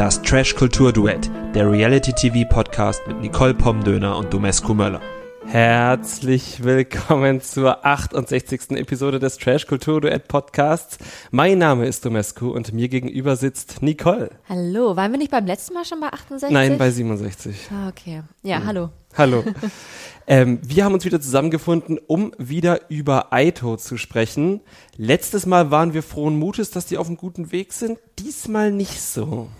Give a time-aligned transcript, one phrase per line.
[0.00, 5.02] Das Trash Kultur Duett, der Reality TV Podcast mit Nicole Pomdöner und Domescu Möller.
[5.44, 8.70] Herzlich willkommen zur 68.
[8.78, 10.96] Episode des Trash Kultur Duett Podcasts.
[11.32, 14.30] Mein Name ist Domescu und mir gegenüber sitzt Nicole.
[14.48, 16.50] Hallo, waren wir nicht beim letzten Mal schon bei 68?
[16.50, 17.68] Nein, bei 67.
[17.70, 18.22] Ah, okay.
[18.42, 18.88] Ja, hallo.
[19.18, 19.44] Hallo.
[20.26, 24.62] ähm, wir haben uns wieder zusammengefunden, um wieder über Aito zu sprechen.
[24.96, 27.98] Letztes Mal waren wir frohen Mutes, dass die auf einem guten Weg sind.
[28.18, 29.50] Diesmal nicht so.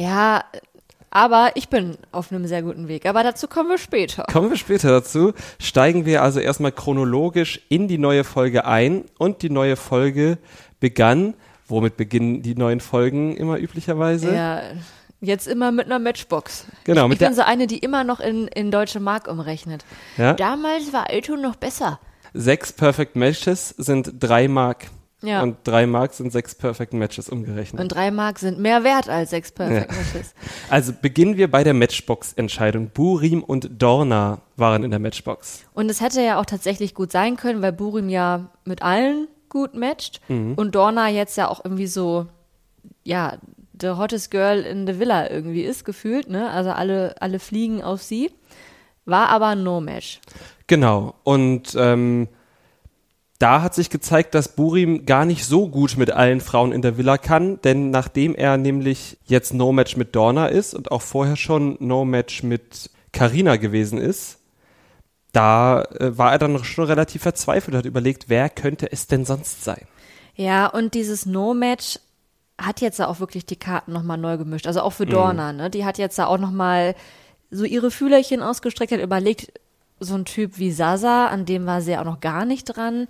[0.00, 0.44] Ja,
[1.10, 3.04] aber ich bin auf einem sehr guten Weg.
[3.04, 4.24] Aber dazu kommen wir später.
[4.32, 5.34] Kommen wir später dazu.
[5.58, 9.04] Steigen wir also erstmal chronologisch in die neue Folge ein.
[9.18, 10.38] Und die neue Folge
[10.78, 11.34] begann.
[11.66, 14.34] Womit beginnen die neuen Folgen immer üblicherweise?
[14.34, 14.62] Ja,
[15.20, 16.64] jetzt immer mit einer Matchbox.
[16.84, 19.84] Genau, ich, ich bin so eine, die immer noch in, in deutsche Mark umrechnet.
[20.16, 20.32] Ja?
[20.32, 22.00] Damals war Alto noch besser.
[22.32, 24.86] Sechs Perfect Matches sind drei Mark.
[25.22, 25.42] Ja.
[25.42, 27.80] Und drei Mark sind sechs Perfect Matches umgerechnet.
[27.82, 29.96] Und drei Mark sind mehr wert als sechs Perfect Ja.
[29.98, 30.34] Matches.
[30.70, 32.90] Also beginnen wir bei der Matchbox-Entscheidung.
[32.90, 35.64] Burim und Dorna waren in der Matchbox.
[35.74, 39.74] Und es hätte ja auch tatsächlich gut sein können, weil Burim ja mit allen gut
[39.74, 40.54] matcht Mhm.
[40.54, 42.26] und Dorna jetzt ja auch irgendwie so,
[43.04, 43.36] ja,
[43.80, 46.50] the hottest girl in the villa irgendwie ist, gefühlt, ne?
[46.50, 48.30] Also alle, alle fliegen auf sie.
[49.06, 50.20] War aber ein No-Match.
[50.66, 51.14] Genau.
[51.24, 52.28] Und ähm,
[53.40, 56.98] da hat sich gezeigt, dass Burim gar nicht so gut mit allen Frauen in der
[56.98, 61.76] Villa kann, denn nachdem er nämlich jetzt No-Match mit Dorna ist und auch vorher schon
[61.80, 64.38] No-Match mit Karina gewesen ist,
[65.32, 69.64] da äh, war er dann schon relativ verzweifelt, hat überlegt, wer könnte es denn sonst
[69.64, 69.86] sein?
[70.34, 71.98] Ja, und dieses No-Match
[72.60, 74.66] hat jetzt ja auch wirklich die Karten nochmal neu gemischt.
[74.66, 75.10] Also auch für Mhm.
[75.10, 75.70] Dorna, ne?
[75.70, 76.94] Die hat jetzt ja auch nochmal
[77.50, 79.50] so ihre Fühlerchen ausgestreckt, hat überlegt,
[79.98, 83.08] so ein Typ wie Sasa, an dem war sie ja auch noch gar nicht dran.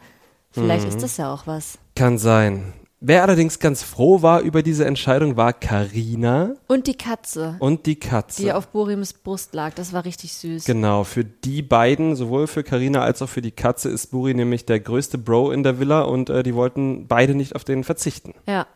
[0.50, 0.90] Vielleicht Mhm.
[0.90, 1.78] ist das ja auch was.
[1.94, 2.72] Kann sein.
[3.02, 7.98] Wer allerdings ganz froh war über diese Entscheidung, war Karina Und die Katze, und die
[7.98, 8.42] Katze.
[8.42, 10.66] die auf Borims Brust lag, das war richtig süß.
[10.66, 14.66] Genau, für die beiden, sowohl für Karina als auch für die Katze, ist Buri nämlich
[14.66, 18.34] der größte Bro in der Villa und äh, die wollten beide nicht auf den verzichten.
[18.46, 18.66] Ja.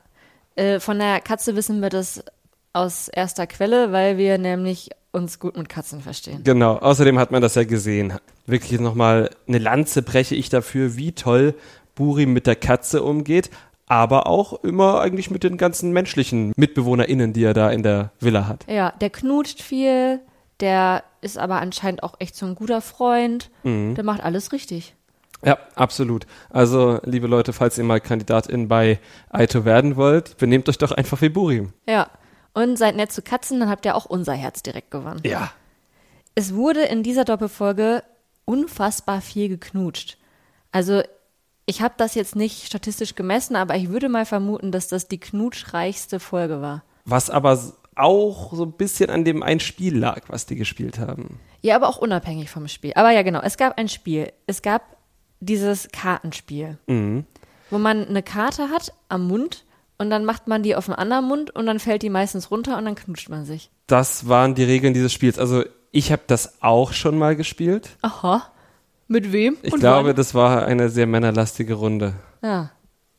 [0.57, 2.25] Äh, von der Katze wissen wir das
[2.75, 6.43] aus erster Quelle, weil wir nämlich uns gut mit Katzen verstehen.
[6.45, 8.15] Genau, außerdem hat man das ja gesehen.
[8.47, 11.55] Wirklich nochmal eine Lanze breche ich dafür, wie toll
[11.95, 13.51] Buri mit der Katze umgeht,
[13.87, 18.49] aber auch immer eigentlich mit den ganzen menschlichen MitbewohnerInnen, die er da in der Villa
[18.49, 18.67] hat.
[18.69, 20.19] Ja, der knutscht viel,
[20.59, 23.95] der ist aber anscheinend auch echt so ein guter Freund, Mhm.
[23.95, 24.97] der macht alles richtig.
[25.45, 26.27] Ja, absolut.
[26.51, 28.99] Also, liebe Leute, falls ihr mal Kandidatin bei
[29.31, 31.69] Aito werden wollt, benehmt euch doch einfach wie Buri.
[31.87, 32.09] Ja.
[32.55, 35.21] Und seid nett zu Katzen, dann habt ihr auch unser Herz direkt gewonnen.
[35.25, 35.53] Ja.
[36.35, 38.03] Es wurde in dieser Doppelfolge
[38.45, 40.17] unfassbar viel geknutscht.
[40.73, 41.03] Also
[41.67, 45.19] ich habe das jetzt nicht statistisch gemessen, aber ich würde mal vermuten, dass das die
[45.19, 46.85] knutschreichste Folge war.
[47.05, 47.59] Was aber
[47.97, 51.39] auch so ein bisschen an dem ein Spiel lag, was die gespielt haben.
[51.63, 52.93] Ja, aber auch unabhängig vom Spiel.
[52.95, 54.33] Aber ja, genau, es gab ein Spiel.
[54.47, 54.97] Es gab
[55.41, 56.79] dieses Kartenspiel,
[57.71, 59.65] wo man eine Karte hat am Mund
[60.05, 62.79] und dann macht man die auf den anderen Mund und dann fällt die meistens runter
[62.79, 63.71] und dann knutscht man sich.
[63.87, 65.39] Das waren die Regeln dieses Spiels.
[65.39, 67.91] Also ich habe das auch schon mal gespielt.
[68.03, 68.43] Aha.
[69.09, 69.57] Mit wem?
[69.63, 70.17] Ich und glaube, wann?
[70.17, 72.15] das war eine sehr männerlastige Runde.
[72.43, 72.71] Ja,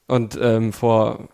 [0.08, 1.28] Und ähm, vor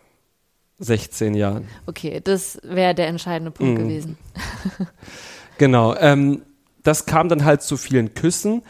[0.78, 1.68] 16 Jahren.
[1.86, 3.82] okay, das wäre der entscheidende Punkt Mhm.
[3.88, 4.18] gewesen.
[5.58, 5.94] Genau.
[5.96, 6.42] Ähm,
[6.82, 8.62] das kam dann halt zu vielen Küssen.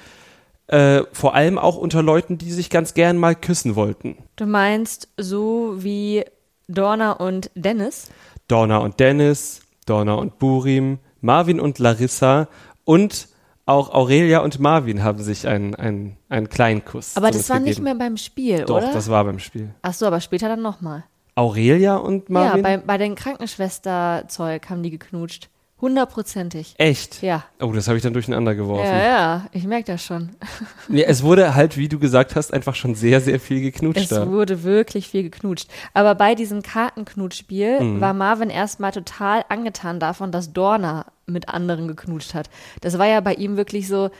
[0.66, 4.18] Äh, vor allem auch unter Leuten, die sich ganz gern mal küssen wollten.
[4.36, 6.24] Du meinst so wie
[6.68, 8.10] Dorna und Dennis?
[8.48, 12.48] Donna und Dennis, Donna und Burim, Marvin und Larissa
[12.84, 13.28] und
[13.64, 17.16] auch Aurelia und Marvin haben sich einen, einen, einen kleinen Kuss.
[17.16, 17.84] Aber das war nicht gegeben.
[17.84, 18.92] mehr beim Spiel, Doch, oder?
[18.92, 19.72] das war beim Spiel.
[19.82, 21.04] Ach so, aber später dann nochmal.
[21.34, 22.62] Aurelia und Marvin?
[22.62, 25.48] Ja, bei, bei den Krankenschwester-Zeug haben die geknutscht.
[25.82, 26.74] Hundertprozentig.
[26.78, 27.22] Echt?
[27.22, 27.44] Ja.
[27.60, 28.86] Oh, das habe ich dann durcheinander geworfen.
[28.86, 30.30] Ja, ja, ich merke das schon.
[30.88, 34.08] Nee, es wurde halt, wie du gesagt hast, einfach schon sehr, sehr viel geknutscht Es
[34.10, 34.30] da.
[34.30, 35.68] wurde wirklich viel geknutscht.
[35.92, 38.00] Aber bei diesem Kartenknutspiel Mhm.
[38.00, 42.48] war Marvin erstmal total angetan davon, dass Dorna mit anderen geknutscht hat.
[42.80, 44.10] Das war ja bei ihm wirklich so,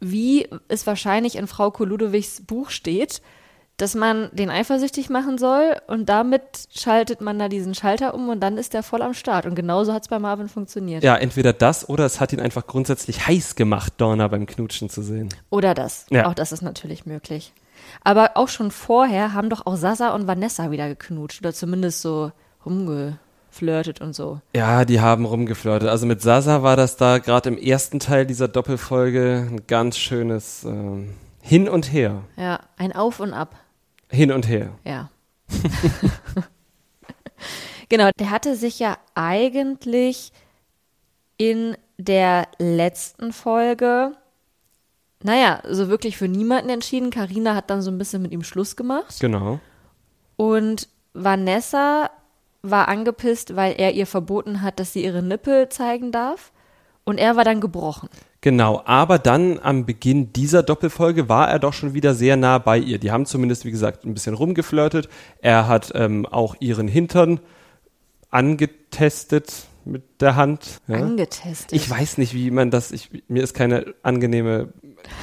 [0.00, 3.22] wie es wahrscheinlich in Frau Koludowigs Buch steht,
[3.76, 6.42] dass man den eifersüchtig machen soll und damit
[6.74, 9.44] schaltet man da diesen Schalter um und dann ist der voll am Start.
[9.44, 11.04] Und genauso hat es bei Marvin funktioniert.
[11.04, 15.02] Ja, entweder das oder es hat ihn einfach grundsätzlich heiß gemacht, Donna beim Knutschen zu
[15.02, 15.28] sehen.
[15.50, 16.06] Oder das.
[16.10, 16.26] Ja.
[16.26, 17.52] Auch das ist natürlich möglich.
[18.02, 22.32] Aber auch schon vorher haben doch auch Sasa und Vanessa wieder geknutscht oder zumindest so
[22.64, 24.40] rumgeflirtet und so.
[24.54, 25.90] Ja, die haben rumgeflirtet.
[25.90, 30.64] Also mit Sasa war das da gerade im ersten Teil dieser Doppelfolge ein ganz schönes
[30.64, 31.10] ähm,
[31.42, 32.22] Hin und Her.
[32.36, 33.54] Ja, ein Auf und Ab.
[34.10, 34.70] Hin und her.
[34.84, 35.10] Ja.
[37.88, 40.32] Genau, der hatte sich ja eigentlich
[41.36, 44.12] in der letzten Folge,
[45.22, 47.10] naja, so wirklich für niemanden entschieden.
[47.10, 49.18] Karina hat dann so ein bisschen mit ihm Schluss gemacht.
[49.20, 49.60] Genau.
[50.36, 52.10] Und Vanessa
[52.62, 56.52] war angepisst, weil er ihr verboten hat, dass sie ihre Nippel zeigen darf.
[57.06, 58.08] Und er war dann gebrochen.
[58.40, 62.78] Genau, aber dann am Beginn dieser Doppelfolge war er doch schon wieder sehr nah bei
[62.78, 62.98] ihr.
[62.98, 65.08] Die haben zumindest, wie gesagt, ein bisschen rumgeflirtet.
[65.40, 67.40] Er hat ähm, auch ihren Hintern
[68.30, 70.80] angetestet mit der Hand.
[70.88, 70.96] Ja.
[70.96, 71.72] Angetestet.
[71.72, 74.72] Ich weiß nicht, wie man das, ich, mir ist keine angenehme,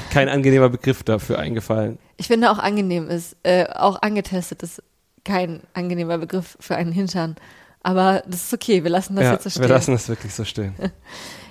[0.09, 1.99] kein angenehmer Begriff dafür eingefallen.
[2.15, 4.81] Ich finde auch angenehm ist, äh, auch angetestet ist
[5.25, 7.35] kein angenehmer Begriff für einen Hintern.
[7.83, 9.61] Aber das ist okay, wir lassen das ja, jetzt so stehen.
[9.61, 10.75] wir lassen das wirklich so stehen.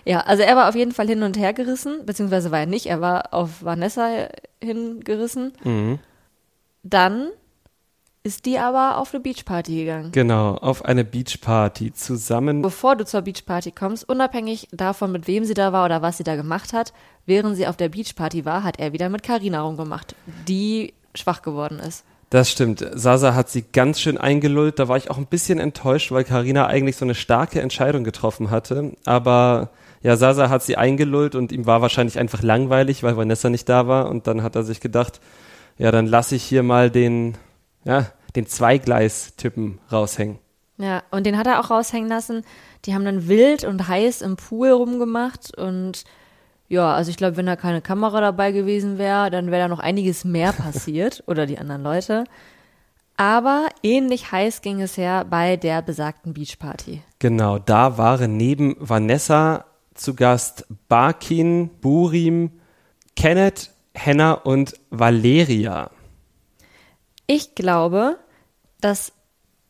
[0.04, 2.86] Ja, also er war auf jeden Fall hin und her gerissen, beziehungsweise war er nicht,
[2.86, 4.28] er war auf Vanessa
[4.60, 5.52] hingerissen.
[5.62, 6.00] Mhm.
[6.82, 7.28] Dann
[8.24, 10.12] ist die aber auf eine Beachparty gegangen.
[10.12, 12.62] Genau, auf eine Beachparty zusammen.
[12.62, 16.24] Bevor du zur Beachparty kommst, unabhängig davon, mit wem sie da war oder was sie
[16.24, 16.92] da gemacht hat,
[17.26, 20.14] während sie auf der Beachparty war, hat er wieder mit Carina rumgemacht,
[20.46, 22.04] die schwach geworden ist.
[22.32, 22.82] Das stimmt.
[22.94, 24.78] Sasa hat sie ganz schön eingelullt.
[24.78, 28.50] Da war ich auch ein bisschen enttäuscht, weil Karina eigentlich so eine starke Entscheidung getroffen
[28.50, 28.92] hatte.
[29.04, 29.68] Aber
[30.00, 33.86] ja, Sasa hat sie eingelullt und ihm war wahrscheinlich einfach langweilig, weil Vanessa nicht da
[33.86, 34.08] war.
[34.08, 35.20] Und dann hat er sich gedacht,
[35.76, 37.36] ja, dann lasse ich hier mal den,
[37.84, 40.38] ja, den Zweigleis-Typen raushängen.
[40.78, 42.46] Ja, und den hat er auch raushängen lassen.
[42.86, 46.04] Die haben dann wild und heiß im Pool rumgemacht und
[46.72, 49.78] ja, also ich glaube, wenn da keine Kamera dabei gewesen wäre, dann wäre da noch
[49.78, 52.24] einiges mehr passiert oder die anderen Leute.
[53.18, 57.02] Aber ähnlich heiß ging es ja bei der besagten Beachparty.
[57.18, 62.52] Genau, da waren neben Vanessa zu Gast Barkin, Burim,
[63.16, 65.90] Kenneth, Henna und Valeria.
[67.26, 68.16] Ich glaube,
[68.80, 69.12] dass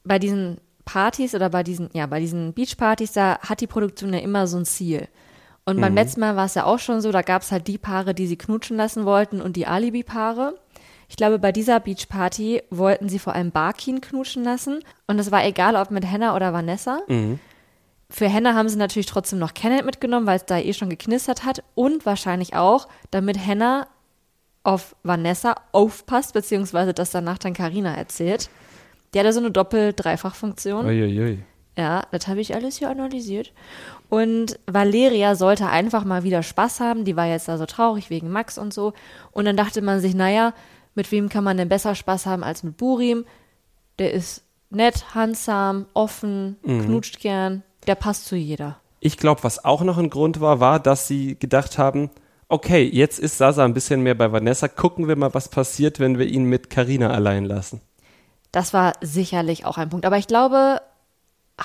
[0.05, 4.21] bei diesen Partys oder bei diesen, ja, bei diesen Beachpartys, da hat die Produktion ja
[4.21, 5.09] immer so ein Ziel.
[5.65, 7.79] Und beim letzten Mal war es ja auch schon so, da gab es halt die
[7.79, 10.59] Paare, die sie knutschen lassen wollten und die Alibi-Paare.
[11.09, 14.81] Ich glaube, bei dieser Beachparty wollten sie vor allem Barkin knutschen lassen.
[15.07, 17.01] Und es war egal, ob mit Henna oder Vanessa.
[18.11, 21.45] Für Henna haben sie natürlich trotzdem noch Kenneth mitgenommen, weil es da eh schon geknistert
[21.45, 21.63] hat.
[21.75, 23.87] Und wahrscheinlich auch, damit Henna
[24.65, 28.51] auf Vanessa aufpasst, beziehungsweise das danach dann Karina erzählt.
[29.15, 30.87] Die hatte so eine Doppel-Dreifach-Funktion.
[31.77, 33.53] Ja, das habe ich alles hier analysiert.
[34.13, 37.07] Und Valeria sollte einfach mal wieder Spaß haben.
[37.07, 38.93] Die war jetzt da so traurig wegen Max und so.
[39.31, 40.53] Und dann dachte man sich, naja,
[40.95, 43.25] mit wem kann man denn besser Spaß haben als mit Burim?
[43.99, 47.63] Der ist nett, handsam, offen, knutscht gern.
[47.87, 48.77] Der passt zu jeder.
[49.01, 52.11] Ich glaube, was auch noch ein Grund war, war, dass sie gedacht haben,
[52.51, 56.19] okay, jetzt ist Sasa ein bisschen mehr bei Vanessa, gucken wir mal, was passiert, wenn
[56.19, 57.81] wir ihn mit Karina allein lassen.
[58.51, 60.05] Das war sicherlich auch ein Punkt.
[60.05, 60.83] Aber ich glaube,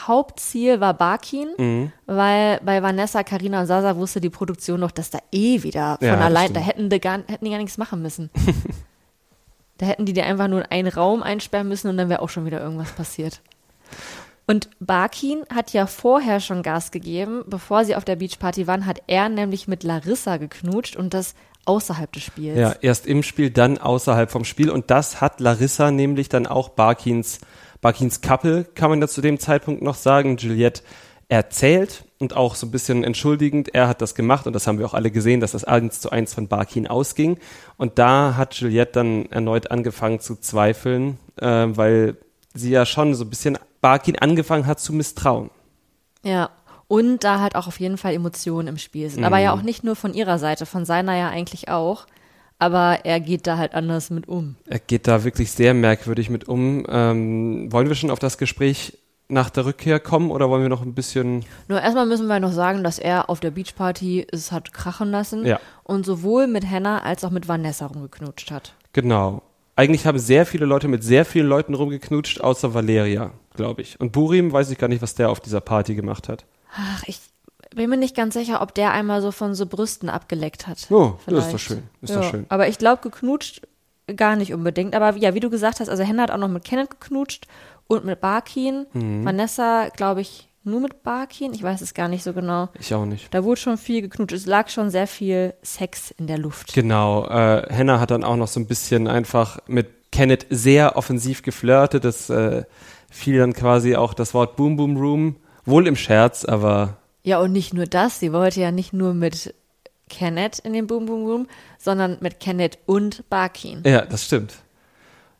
[0.06, 1.92] Hauptziel war Barkin, Mhm.
[2.06, 6.08] weil bei Vanessa, Karina und Sasa wusste die Produktion noch, dass da eh wieder von
[6.08, 8.30] Ja, allein, da hätten die, gar, hätten die gar nichts machen müssen.
[9.78, 12.30] da hätten die dir einfach nur in einen Raum einsperren müssen und dann wäre auch
[12.30, 13.42] schon wieder irgendwas passiert.
[14.48, 17.44] Und Barkin hat ja vorher schon Gas gegeben.
[17.48, 21.36] Bevor sie auf der Beachparty waren, hat er nämlich mit Larissa geknutscht und das
[21.66, 22.58] außerhalb des Spiels.
[22.58, 24.70] Ja, erst im Spiel, dann außerhalb vom Spiel.
[24.70, 27.40] Und das hat Larissa nämlich dann auch Barkins,
[27.82, 30.82] Barkins Couple, kann man da zu dem Zeitpunkt noch sagen, Juliette
[31.30, 34.86] erzählt und auch so ein bisschen entschuldigend, er hat das gemacht und das haben wir
[34.86, 37.38] auch alle gesehen, dass das eins zu eins von Barkin ausging.
[37.76, 42.18] Und da hat Juliette dann erneut angefangen zu zweifeln, äh, weil
[42.54, 45.50] sie ja schon so ein bisschen Barkin angefangen hat zu misstrauen.
[46.24, 46.50] Ja.
[46.90, 49.26] Und da halt auch auf jeden Fall Emotionen im Spiel sind.
[49.26, 52.06] Aber ja auch nicht nur von ihrer Seite, von seiner ja eigentlich auch.
[52.60, 54.56] Aber er geht da halt anders mit um.
[54.66, 56.86] Er geht da wirklich sehr merkwürdig mit um.
[56.90, 58.98] Ähm, wollen wir schon auf das Gespräch
[59.30, 62.54] nach der Rückkehr kommen oder wollen wir noch ein bisschen Nur erstmal müssen wir noch
[62.54, 65.60] sagen, dass er auf der Beachparty es hat krachen lassen Ja.
[65.84, 68.74] und sowohl mit Hannah als auch mit Vanessa rumgeknutscht hat.
[68.94, 69.42] Genau.
[69.76, 74.00] Eigentlich haben sehr viele Leute mit sehr vielen Leuten rumgeknutscht, außer Valeria, glaube ich.
[74.00, 76.46] Und Burim weiß ich gar nicht, was der auf dieser Party gemacht hat.
[76.76, 77.20] Ach, ich
[77.78, 80.88] bin mir nicht ganz sicher, ob der einmal so von so Brüsten abgeleckt hat.
[80.90, 81.54] Oh, das ist Vielleicht.
[81.54, 81.84] doch schön.
[82.02, 82.46] Ist ja, doch schön.
[82.50, 83.62] Aber ich glaube, geknutscht
[84.16, 84.96] gar nicht unbedingt.
[84.96, 87.48] Aber ja, wie du gesagt hast, also Hannah hat auch noch mit Kenneth geknutscht
[87.88, 88.86] und mit Barkin.
[88.94, 89.26] Mhm.
[89.26, 91.54] Vanessa, glaube ich, nur mit Barkin.
[91.54, 92.70] Ich weiß es gar nicht so genau.
[92.80, 93.34] Ich auch nicht.
[93.34, 94.36] Da wurde schon viel geknutscht.
[94.36, 96.74] Es lag schon sehr viel Sex in der Luft.
[96.74, 97.26] Genau.
[97.26, 102.04] Äh, Hannah hat dann auch noch so ein bisschen einfach mit Kenneth sehr offensiv geflirtet.
[102.06, 102.64] Das äh,
[103.10, 105.36] fiel dann quasi auch das Wort Boom Boom Room.
[105.66, 108.22] Wohl im Scherz, aber Ja, und nicht nur das.
[108.22, 109.54] Sie wollte ja nicht nur mit
[110.10, 113.84] Kenneth in den Boom Boom Room, sondern mit Kenneth und Barkin.
[113.86, 114.54] ja, das stimmt.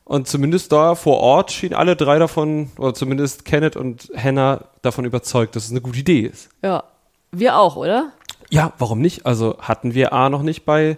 [0.04, 5.06] Und zumindest da vor Ort schienen alle drei davon, oder zumindest Kenneth und Hannah davon
[5.06, 6.50] überzeugt, dass es eine gute Idee ist.
[6.62, 6.84] Ja.
[7.32, 8.12] Wir auch, oder?
[8.50, 9.26] Ja, warum nicht?
[9.26, 10.98] Also hatten wir A noch nicht bei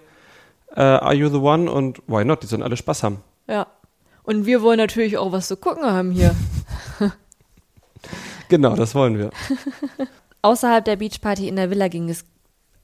[0.76, 2.42] äh, Are You the One und why not?
[2.42, 3.22] Die sollen alle Spaß haben.
[3.48, 3.68] Ja.
[4.24, 6.36] Und wir wollen natürlich auch was zu gucken haben hier.
[8.48, 9.30] Genau, das wollen wir.
[10.42, 12.26] Außerhalb der Beachparty in der Villa ging es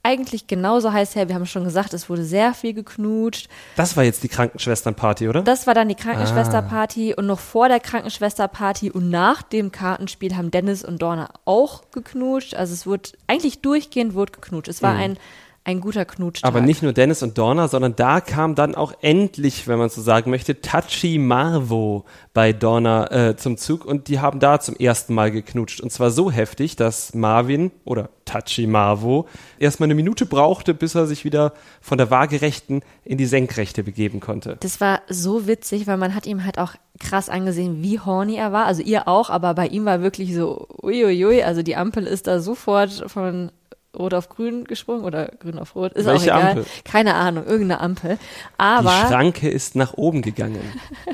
[0.05, 1.27] eigentlich genauso heiß her.
[1.29, 3.49] Wir haben schon gesagt, es wurde sehr viel geknutscht.
[3.75, 5.41] Das war jetzt die Krankenschwesternparty, oder?
[5.41, 10.51] Das war dann die Krankenschwesterparty und noch vor der Krankenschwesterparty und nach dem Kartenspiel haben
[10.51, 12.53] Dennis und Dorna auch geknutscht.
[12.53, 14.67] Also es wurde eigentlich durchgehend wurde geknutscht.
[14.67, 15.17] Es war ein,
[15.65, 16.43] ein guter Knutsch.
[16.43, 20.01] Aber nicht nur Dennis und Dorna, sondern da kam dann auch endlich, wenn man so
[20.01, 25.15] sagen möchte, Tachi Marvo bei Dorna äh, zum Zug und die haben da zum ersten
[25.15, 25.81] Mal geknutscht.
[25.81, 31.07] Und zwar so heftig, dass Marvin oder Tachi Marvo erstmal eine Minute brauchte, bis er
[31.07, 34.57] sich wieder von der waagerechten in die senkrechte begeben konnte.
[34.59, 38.51] Das war so witzig, weil man hat ihm halt auch krass angesehen, wie horny er
[38.51, 38.65] war.
[38.65, 42.39] Also ihr auch, aber bei ihm war wirklich so, uiuiui, also die Ampel ist da
[42.39, 43.51] sofort von
[43.95, 45.93] Rot auf Grün gesprungen oder Grün auf Rot.
[45.93, 46.51] Ist Welche auch egal.
[46.51, 46.65] Ampel?
[46.83, 48.17] Keine Ahnung, irgendeine Ampel.
[48.17, 50.61] Die Aber Schranke ist nach oben gegangen.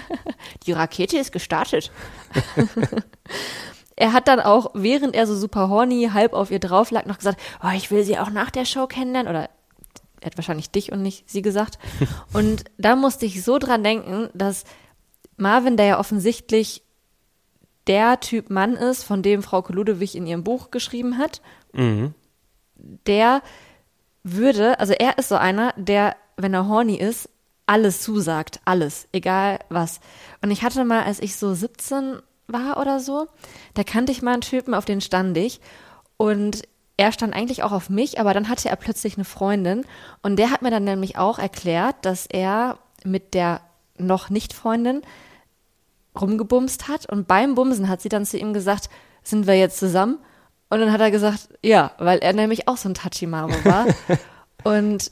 [0.65, 1.91] die Rakete ist gestartet.
[3.95, 7.17] er hat dann auch, während er so super horny halb auf ihr drauf lag, noch
[7.17, 9.29] gesagt, oh, ich will sie auch nach der Show kennenlernen.
[9.29, 9.49] Oder
[10.21, 11.79] er hat wahrscheinlich dich und nicht sie gesagt.
[12.33, 14.63] Und da musste ich so dran denken, dass
[15.37, 16.83] Marvin, der ja offensichtlich
[17.87, 21.41] der Typ Mann ist, von dem Frau Ludewig in ihrem Buch geschrieben hat,
[23.07, 23.41] der
[24.23, 27.29] würde, also er ist so einer, der, wenn er horny ist,
[27.65, 29.99] alles zusagt, alles, egal was.
[30.41, 33.27] Und ich hatte mal, als ich so 17 war oder so,
[33.73, 35.61] da kannte ich mal einen Typen, auf den stand ich.
[36.17, 36.63] Und
[36.97, 39.85] er stand eigentlich auch auf mich, aber dann hatte er plötzlich eine Freundin.
[40.21, 43.61] Und der hat mir dann nämlich auch erklärt, dass er mit der
[43.97, 45.01] noch nicht Freundin
[46.19, 47.09] rumgebumst hat.
[47.09, 48.89] Und beim Bumsen hat sie dann zu ihm gesagt,
[49.23, 50.19] sind wir jetzt zusammen?
[50.71, 53.87] Und dann hat er gesagt, ja, weil er nämlich auch so ein Tachimaro war.
[54.63, 55.11] und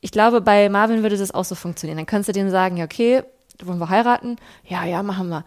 [0.00, 1.96] ich glaube, bei Marvin würde das auch so funktionieren.
[1.96, 3.24] Dann kannst du dem sagen, ja, okay,
[3.60, 4.36] wollen wir heiraten?
[4.64, 5.44] Ja, ja, machen wir.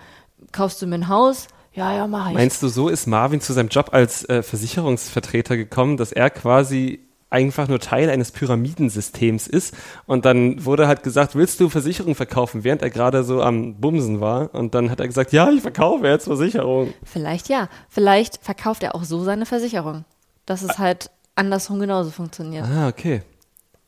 [0.52, 1.48] Kaufst du mir ein Haus?
[1.72, 2.34] Ja, ja, mach ich.
[2.34, 7.07] Meinst du, so ist Marvin zu seinem Job als äh, Versicherungsvertreter gekommen, dass er quasi
[7.30, 9.74] einfach nur Teil eines Pyramidensystems ist
[10.06, 14.22] und dann wurde halt gesagt, willst du Versicherung verkaufen, während er gerade so am Bumsen
[14.22, 16.94] war und dann hat er gesagt, ja, ich verkaufe jetzt Versicherung.
[17.04, 17.68] Vielleicht ja.
[17.90, 20.06] Vielleicht verkauft er auch so seine Versicherung.
[20.46, 22.66] Dass es halt andersrum genauso funktioniert.
[22.66, 23.22] Ah, okay.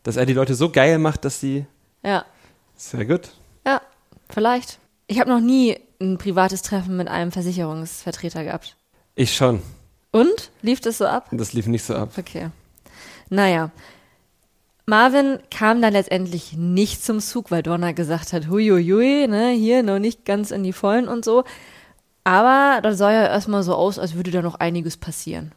[0.03, 1.65] Dass er die Leute so geil macht, dass sie,
[2.03, 2.25] Ja,
[2.75, 3.29] sehr gut.
[3.65, 3.81] ja,
[4.29, 4.79] vielleicht.
[5.07, 8.75] Ich habe noch nie ein privates Treffen mit einem Versicherungsvertreter gehabt.
[9.15, 9.61] Ich schon.
[10.11, 10.51] Und?
[10.61, 11.27] Lief das so ab?
[11.31, 12.11] Das lief nicht so ab.
[12.17, 12.49] Okay.
[13.29, 13.71] Naja.
[14.85, 19.99] Marvin kam dann letztendlich nicht zum Zug, weil Donna gesagt hat, huiuiui, ne, hier noch
[19.99, 21.43] nicht ganz in die Vollen und so.
[22.23, 25.51] Aber das sah ja erstmal so aus, als würde da noch einiges passieren.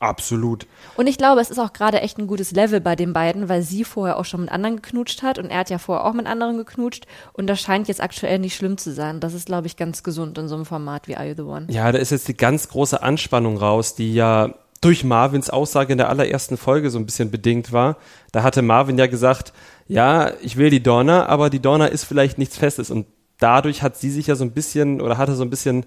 [0.00, 0.66] Absolut.
[0.96, 3.62] Und ich glaube, es ist auch gerade echt ein gutes Level bei den beiden, weil
[3.62, 6.26] sie vorher auch schon mit anderen geknutscht hat und er hat ja vorher auch mit
[6.26, 9.18] anderen geknutscht und das scheint jetzt aktuell nicht schlimm zu sein.
[9.18, 11.66] Das ist, glaube ich, ganz gesund in so einem Format wie Are You the One?
[11.68, 15.98] Ja, da ist jetzt die ganz große Anspannung raus, die ja durch Marvins Aussage in
[15.98, 17.96] der allerersten Folge so ein bisschen bedingt war.
[18.32, 19.52] Da hatte Marvin ja gesagt,
[19.86, 22.90] ja, ich will die Donna, aber die Donna ist vielleicht nichts Festes.
[22.90, 23.06] Und
[23.38, 25.86] dadurch hat sie sich ja so ein bisschen oder hatte so ein bisschen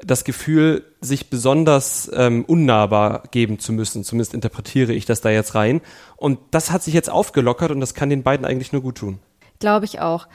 [0.00, 4.04] das Gefühl, sich besonders ähm, unnahbar geben zu müssen.
[4.04, 5.80] Zumindest interpretiere ich das da jetzt rein.
[6.16, 9.18] Und das hat sich jetzt aufgelockert und das kann den beiden eigentlich nur gut tun.
[9.60, 10.26] Glaube ich auch.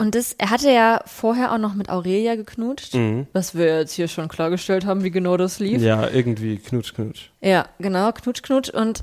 [0.00, 2.96] Und das, er hatte ja vorher auch noch mit Aurelia geknutscht,
[3.32, 5.82] was wir jetzt hier schon klargestellt haben, wie genau das lief.
[5.82, 7.30] Ja, irgendwie knutsch, knutsch.
[7.40, 8.70] Ja, genau, Knutsch, Knutsch.
[8.70, 9.02] Und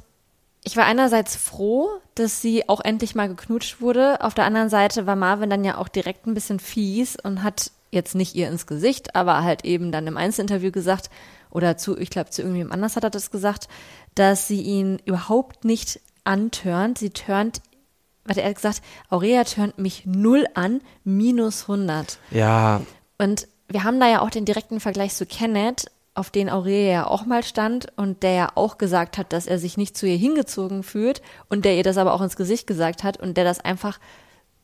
[0.63, 4.21] ich war einerseits froh, dass sie auch endlich mal geknutscht wurde.
[4.21, 7.71] Auf der anderen Seite war Marvin dann ja auch direkt ein bisschen fies und hat
[7.91, 11.09] jetzt nicht ihr ins Gesicht, aber halt eben dann im Einzelinterview gesagt,
[11.51, 13.67] oder zu, ich glaube, zu irgendjemandem anders hat er das gesagt,
[14.15, 16.97] dass sie ihn überhaupt nicht antörnt.
[16.97, 17.61] Sie turnt,
[18.25, 22.19] warte, er hat gesagt, Aurea turnt mich null an, minus 100.
[22.31, 22.81] Ja,
[23.17, 27.07] Und wir haben da ja auch den direkten Vergleich zu Kenneth, auf den Aurelia ja
[27.07, 30.15] auch mal stand und der ja auch gesagt hat, dass er sich nicht zu ihr
[30.17, 33.59] hingezogen fühlt und der ihr das aber auch ins Gesicht gesagt hat und der das
[33.59, 33.99] einfach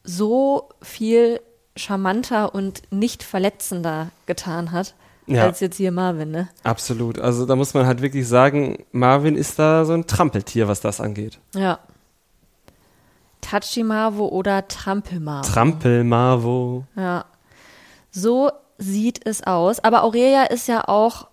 [0.03, 1.41] so viel
[1.75, 4.93] charmanter und nicht verletzender getan hat,
[5.27, 5.43] Ja.
[5.45, 6.49] als jetzt hier Marvin, ne?
[6.63, 7.19] absolut.
[7.19, 10.99] Also da muss man halt wirklich sagen, Marvin ist da so ein Trampeltier, was das
[11.01, 11.39] angeht.
[11.55, 11.79] Ja.
[13.51, 15.45] Tachimavo oder Trampelmavo.
[15.45, 16.85] Trampel Marvo.
[16.95, 17.25] Ja.
[18.09, 19.83] So sieht es aus.
[19.83, 21.27] Aber Aurelia ist ja auch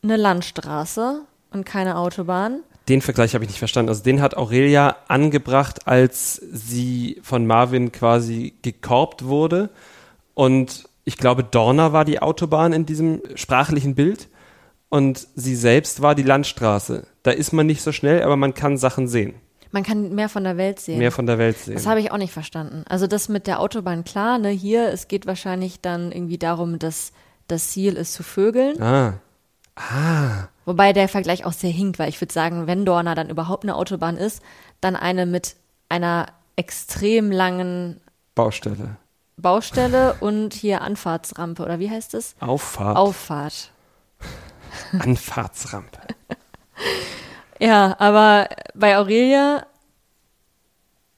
[0.00, 2.60] eine Landstraße und keine Autobahn.
[2.88, 3.88] Den Vergleich habe ich nicht verstanden.
[3.88, 9.70] Also den hat Aurelia angebracht, als sie von Marvin quasi gekorbt wurde.
[10.34, 14.28] Und ich glaube, Dorna war die Autobahn in diesem sprachlichen Bild
[14.90, 17.08] und sie selbst war die Landstraße.
[17.24, 19.34] Da ist man nicht so schnell, aber man kann Sachen sehen.
[19.74, 20.98] Man kann mehr von der Welt sehen.
[20.98, 21.74] Mehr von der Welt sehen.
[21.74, 22.84] Das habe ich auch nicht verstanden.
[22.88, 27.10] Also das mit der Autobahn, klar, ne, hier, es geht wahrscheinlich dann irgendwie darum, dass
[27.48, 28.80] das Ziel ist zu vögeln.
[28.80, 29.14] ah.
[29.74, 30.46] Ah.
[30.64, 33.74] Wobei der Vergleich auch sehr hinkt, weil ich würde sagen, wenn Dorna dann überhaupt eine
[33.74, 34.40] Autobahn ist,
[34.80, 35.56] dann eine mit
[35.88, 38.00] einer extrem langen
[38.36, 38.96] Baustelle.
[39.36, 42.36] Baustelle und hier Anfahrtsrampe oder wie heißt es?
[42.38, 42.96] Auffahrt.
[42.96, 43.72] Auffahrt.
[45.00, 45.93] Anfahrtsrampe.
[47.60, 49.66] Ja, aber bei Aurelia,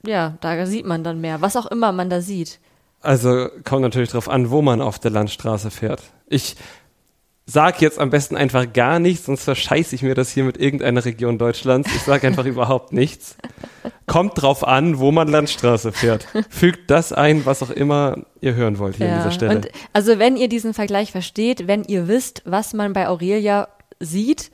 [0.06, 1.40] ja, da sieht man dann mehr.
[1.40, 2.60] Was auch immer man da sieht.
[3.00, 6.02] Also kommt natürlich drauf an, wo man auf der Landstraße fährt.
[6.28, 6.56] Ich
[7.46, 11.04] sag jetzt am besten einfach gar nichts, sonst verscheiße ich mir das hier mit irgendeiner
[11.04, 11.88] Region Deutschlands.
[11.94, 13.36] Ich sage einfach überhaupt nichts.
[14.06, 16.26] Kommt drauf an, wo man Landstraße fährt.
[16.50, 19.56] Fügt das ein, was auch immer ihr hören wollt hier an dieser Stelle.
[19.56, 23.68] Und also wenn ihr diesen Vergleich versteht, wenn ihr wisst, was man bei Aurelia
[24.00, 24.50] sieht,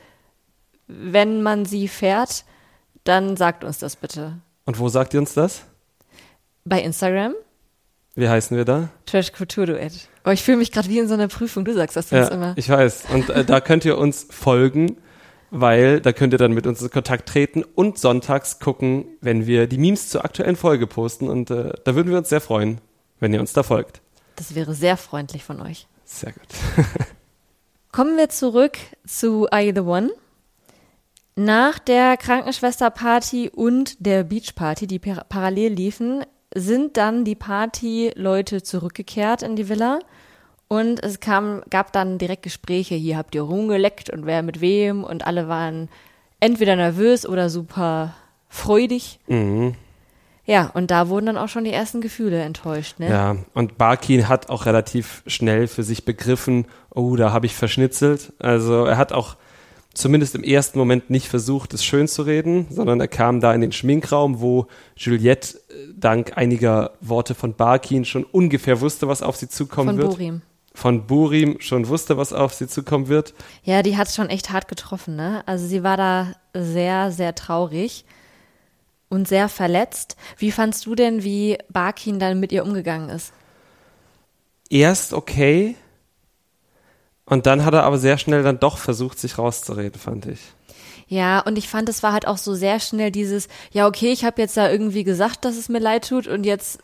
[1.00, 2.44] wenn man sie fährt,
[3.04, 4.38] dann sagt uns das bitte.
[4.64, 5.62] Und wo sagt ihr uns das?
[6.64, 7.34] Bei Instagram,
[8.14, 8.88] Wie heißen wir da?
[9.06, 10.08] Trash Kultur Duett.
[10.24, 11.64] Oh, ich fühle mich gerade wie in so einer Prüfung.
[11.64, 12.52] Du sagst das sonst immer.
[12.56, 13.04] ich weiß.
[13.12, 14.96] Und äh, da könnt ihr uns folgen,
[15.50, 19.66] weil da könnt ihr dann mit uns in Kontakt treten und sonntags gucken, wenn wir
[19.66, 21.28] die Memes zur aktuellen Folge posten.
[21.28, 22.80] Und äh, da würden wir uns sehr freuen,
[23.18, 24.00] wenn ihr uns da folgt.
[24.36, 25.88] Das wäre sehr freundlich von euch.
[26.04, 26.86] Sehr gut.
[27.92, 30.10] Kommen wir zurück zu Are You the One?
[31.34, 36.24] Nach der Krankenschwesterparty und der Beachparty, die par parallel liefen,
[36.54, 40.00] sind dann die Partyleute zurückgekehrt in die Villa
[40.68, 42.94] und es kam, gab dann direkt Gespräche.
[42.94, 45.88] Hier habt ihr rumgeleckt und wer mit wem und alle waren
[46.40, 48.14] entweder nervös oder super
[48.48, 49.18] freudig.
[49.26, 49.74] Mhm.
[50.44, 53.08] Ja, und da wurden dann auch schon die ersten Gefühle enttäuscht, ne?
[53.08, 58.32] Ja, und Barkin hat auch relativ schnell für sich begriffen, oh, da habe ich verschnitzelt.
[58.40, 59.36] Also er hat auch
[59.94, 63.60] zumindest im ersten Moment nicht versucht, es schön zu reden, sondern er kam da in
[63.60, 69.36] den Schminkraum, wo Juliette äh, dank einiger Worte von Barkin schon ungefähr wusste, was auf
[69.36, 70.10] sie zukommen Von wird.
[70.10, 70.42] Borim.
[70.74, 73.34] Von Burim schon wusste, was auf sie zukommen wird.
[73.62, 75.42] Ja, die hat schon echt hart getroffen, ne?
[75.46, 78.06] Also sie war da sehr, sehr traurig
[79.10, 80.16] und sehr verletzt.
[80.38, 83.34] Wie fandst du denn, wie Barkin dann mit ihr umgegangen ist?
[84.70, 85.76] Erst okay,
[87.26, 90.40] und dann hat er aber sehr schnell dann doch versucht, sich rauszureden, fand ich.
[91.06, 94.24] Ja, und ich fand, es war halt auch so sehr schnell dieses, ja, okay, ich
[94.24, 96.78] habe jetzt da irgendwie gesagt, dass es mir leid tut und jetzt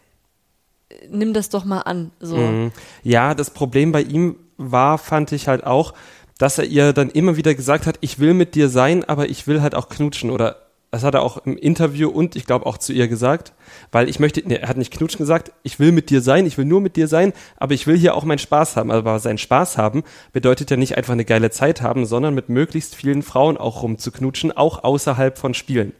[0.91, 2.11] äh, nimm das doch mal an.
[2.21, 2.37] So.
[2.37, 2.73] Mhm.
[3.03, 5.95] Ja, das Problem bei ihm war, fand ich halt auch,
[6.37, 9.47] dass er ihr dann immer wieder gesagt hat, ich will mit dir sein, aber ich
[9.47, 12.79] will halt auch knutschen oder das hat er auch im Interview und ich glaube auch
[12.79, 13.53] zu ihr gesagt,
[13.93, 16.57] weil ich möchte, nee, er hat nicht knutschen gesagt, ich will mit dir sein, ich
[16.57, 18.91] will nur mit dir sein, aber ich will hier auch meinen Spaß haben.
[18.91, 22.95] Aber sein Spaß haben bedeutet ja nicht einfach eine geile Zeit haben, sondern mit möglichst
[22.95, 25.93] vielen Frauen auch rumzuknutschen, auch außerhalb von Spielen.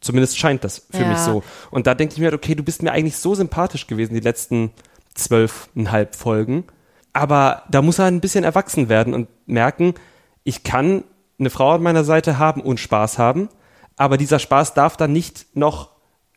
[0.00, 1.08] Zumindest scheint das für Ja.
[1.08, 1.42] mich so.
[1.70, 4.20] Und da denke ich mir halt, okay, du bist mir eigentlich so sympathisch gewesen, die
[4.20, 4.72] letzten
[5.14, 6.64] zwölfeinhalb Folgen.
[7.12, 9.94] Aber da muss er ein bisschen erwachsen werden und merken,
[10.42, 11.04] ich kann
[11.38, 13.48] eine Frau an meiner Seite haben und Spaß haben,
[13.96, 15.90] aber dieser Spaß darf dann nicht noch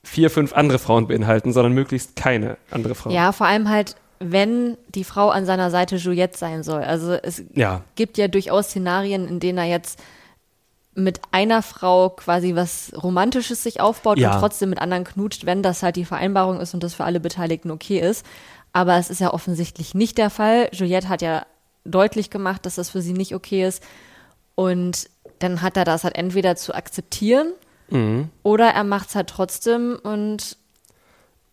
[0.04, 3.10] vier, fünf andere Frauen beinhalten, sondern möglichst keine andere Frau.
[3.10, 6.82] Ja, vor allem halt, wenn die Frau an seiner Seite Juliette sein soll.
[6.84, 7.82] Also es Ja.
[7.96, 10.00] gibt ja durchaus Szenarien, in denen er jetzt
[10.96, 14.34] mit einer Frau quasi was Romantisches sich aufbaut Ja.
[14.34, 17.20] und trotzdem mit anderen knutscht, wenn das halt die Vereinbarung ist und das für alle
[17.20, 18.26] Beteiligten okay ist.
[18.74, 20.70] Aber es ist ja offensichtlich nicht der Fall.
[20.72, 21.46] Juliette hat ja
[21.86, 23.84] deutlich gemacht, dass das für sie nicht okay ist.
[24.58, 27.54] Und dann hat er das halt entweder zu akzeptieren
[27.92, 28.30] Mhm.
[28.44, 30.58] oder er macht es halt trotzdem und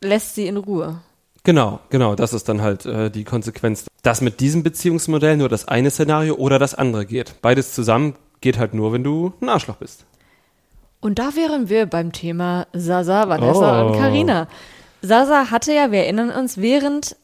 [0.00, 1.00] lässt sie in Ruhe.
[1.44, 3.84] Genau, genau, das ist dann halt äh, die Konsequenz.
[4.02, 7.40] Dass mit diesem Beziehungsmodell nur das eine Szenario oder das andere geht.
[7.42, 10.06] Beides zusammen geht halt nur, wenn du ein Arschloch bist.
[11.00, 13.88] Und da wären wir beim Thema Sasa, Vanessa Oh.
[13.92, 14.48] und Karina.
[15.02, 17.14] Sasa hatte ja, wir erinnern uns, während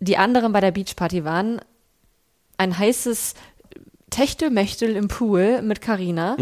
[0.00, 1.60] die anderen bei der Beachparty waren,
[2.58, 3.34] ein heißes
[4.10, 6.36] Techtelmechtel im Pool mit Karina.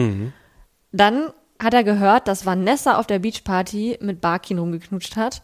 [0.92, 1.28] Dann
[1.62, 5.42] hat er gehört, dass Vanessa auf der Beachparty mit Barkin rumgeknutscht hat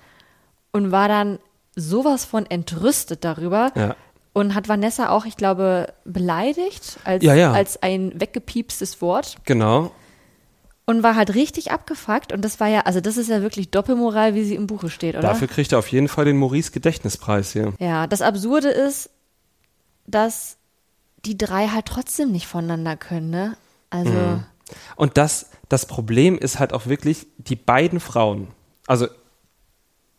[0.72, 1.38] und war dann
[1.76, 3.96] sowas von entrüstet darüber Ja.
[4.32, 7.52] und hat Vanessa auch, ich glaube, beleidigt als, Ja, ja.
[7.52, 9.90] als ein weggepiepstes Wort Genau.
[10.87, 14.34] und war halt richtig abgefuckt und das war ja, also das ist ja wirklich Doppelmoral,
[14.37, 15.22] wie sie im Buche steht, oder?
[15.28, 17.72] Dafür kriegt er auf jeden Fall den Maurice Gedächtnispreis hier.
[17.80, 19.10] Ja, das Absurde ist,
[20.06, 20.58] dass
[21.26, 23.56] die drei halt trotzdem nicht voneinander können, ne?
[23.90, 24.44] Also, Mhm.
[24.96, 28.48] Und das, das Problem ist halt auch wirklich, die beiden Frauen,
[28.87, 29.06] also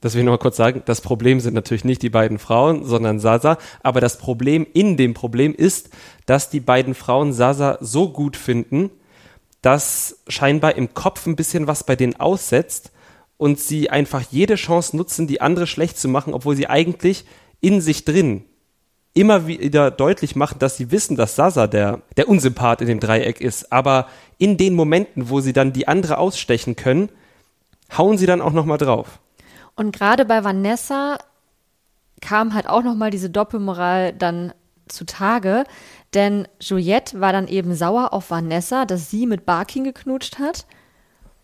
[0.02, 0.84] Das will ich noch mal kurz sagen.
[0.86, 3.58] Das Problem sind natürlich nicht die beiden Frauen, sondern Sasa.
[3.82, 5.90] Aber das Problem in dem Problem ist,
[6.28, 8.92] dass die beiden Frauen Sasa so gut finden,
[9.64, 12.92] dass scheinbar im Kopf ein bisschen was bei denen aussetzt
[13.38, 17.26] und sie einfach jede Chance nutzen, die andere schlecht zu machen, obwohl sie eigentlich
[17.60, 18.44] in sich drin
[19.16, 23.42] immer wieder deutlich machen, dass sie wissen, dass Sasa der, der Unsympath in dem Dreieck
[23.42, 23.72] ist.
[23.72, 27.10] Aber in den Momenten, wo sie dann die andere ausstechen können,
[27.98, 29.20] hauen sie dann auch nochmal drauf.
[29.76, 31.18] Und gerade bei Vanessa
[32.22, 34.54] kam halt auch nochmal diese Doppelmoral dann
[34.88, 35.64] zutage,
[36.14, 40.66] denn Juliette war dann eben sauer auf Vanessa, dass sie mit Barkin geknutscht hat.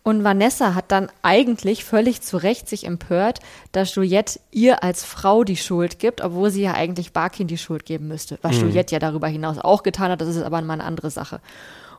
[0.03, 3.39] Und Vanessa hat dann eigentlich völlig zu Recht sich empört,
[3.71, 7.85] dass Juliette ihr als Frau die Schuld gibt, obwohl sie ja eigentlich Barkin die Schuld
[7.85, 8.39] geben müsste.
[8.41, 8.69] Was mhm.
[8.69, 11.39] Juliette ja darüber hinaus auch getan hat, das ist aber mal eine andere Sache.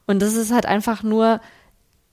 [0.07, 1.41] Und das ist halt einfach nur,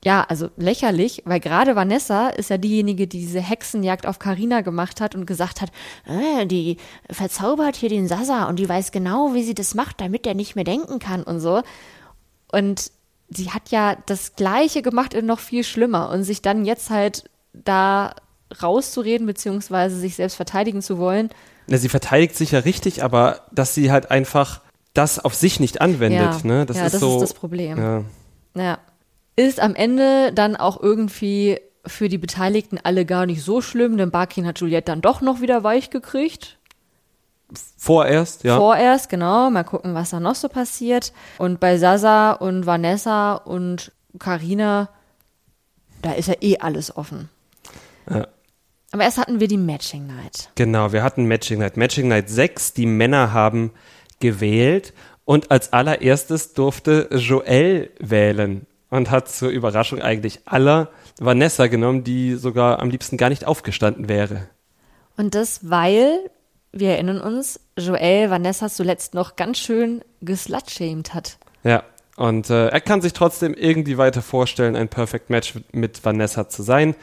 [0.03, 5.01] ja, also lächerlich, weil gerade Vanessa ist ja diejenige, die diese Hexenjagd auf Karina gemacht
[5.01, 5.71] hat und gesagt hat,
[6.05, 6.77] äh, die
[7.09, 10.55] verzaubert hier den Sasa und die weiß genau, wie sie das macht, damit er nicht
[10.55, 11.63] mehr denken kann und so.
[12.51, 12.91] Und
[13.29, 17.29] sie hat ja das Gleiche gemacht und noch viel schlimmer und sich dann jetzt halt
[17.53, 18.15] da
[18.61, 21.29] rauszureden beziehungsweise sich selbst verteidigen zu wollen.
[21.67, 24.61] Ja, sie verteidigt sich ja richtig, aber dass sie halt einfach
[24.93, 26.65] das auf sich nicht anwendet, ja, ne?
[26.65, 27.15] Das ja, ist das so.
[27.15, 27.77] ist das Problem.
[27.77, 28.03] Ja.
[28.55, 28.79] ja.
[29.35, 34.11] Ist am Ende dann auch irgendwie für die Beteiligten alle gar nicht so schlimm, denn
[34.11, 36.58] Barkin hat Juliette dann doch noch wieder weich gekriegt.
[37.77, 38.57] Vorerst, ja.
[38.57, 39.49] Vorerst, genau.
[39.49, 41.13] Mal gucken, was da noch so passiert.
[41.37, 44.89] Und bei Sasa und Vanessa und Karina,
[46.01, 47.29] da ist ja eh alles offen.
[48.09, 48.27] Ja.
[48.91, 50.49] Aber erst hatten wir die Matching Night.
[50.55, 51.77] Genau, wir hatten Matching Night.
[51.77, 53.71] Matching Night 6, die Männer haben
[54.19, 54.93] gewählt
[55.25, 62.35] und als allererstes durfte Joel wählen und hat zur Überraschung eigentlich aller Vanessa genommen, die
[62.35, 64.47] sogar am liebsten gar nicht aufgestanden wäre.
[65.17, 66.31] Und das, weil
[66.71, 71.37] wir erinnern uns, Joel Vanessa zuletzt noch ganz schön geslutshamed hat.
[71.63, 71.83] Ja,
[72.15, 76.63] und äh, er kann sich trotzdem irgendwie weiter vorstellen, ein Perfect Match mit Vanessa zu
[76.63, 76.95] sein.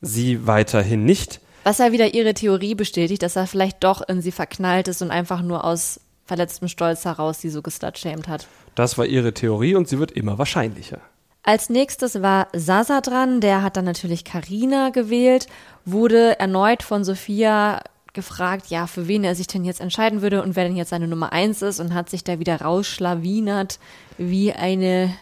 [0.00, 1.40] Sie weiterhin nicht.
[1.62, 5.10] Was ja wieder ihre Theorie bestätigt, dass er vielleicht doch in sie verknallt ist und
[5.10, 8.46] einfach nur aus verletztem Stolz heraus sie so geslutshamed hat.
[8.74, 10.98] Das war ihre Theorie und sie wird immer wahrscheinlicher.
[11.42, 15.46] Als nächstes war Sasa dran, der hat dann natürlich Karina gewählt,
[15.84, 17.80] wurde erneut von Sophia
[18.14, 21.08] gefragt, ja, für wen er sich denn jetzt entscheiden würde und wer denn jetzt seine
[21.08, 23.78] Nummer eins ist und hat sich da wieder rausschlawinert
[24.16, 25.14] wie eine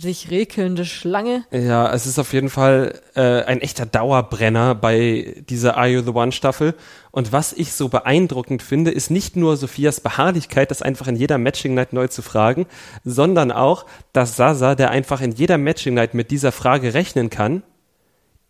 [0.00, 1.44] sich rekelnde Schlange.
[1.50, 6.10] Ja, es ist auf jeden Fall äh, ein echter Dauerbrenner bei dieser Are You the
[6.10, 6.74] One Staffel.
[7.10, 11.38] Und was ich so beeindruckend finde, ist nicht nur Sophias Beharrlichkeit, das einfach in jeder
[11.38, 12.66] Matching Night neu zu fragen,
[13.04, 17.62] sondern auch, dass Sasa, der einfach in jeder Matching Night mit dieser Frage rechnen kann,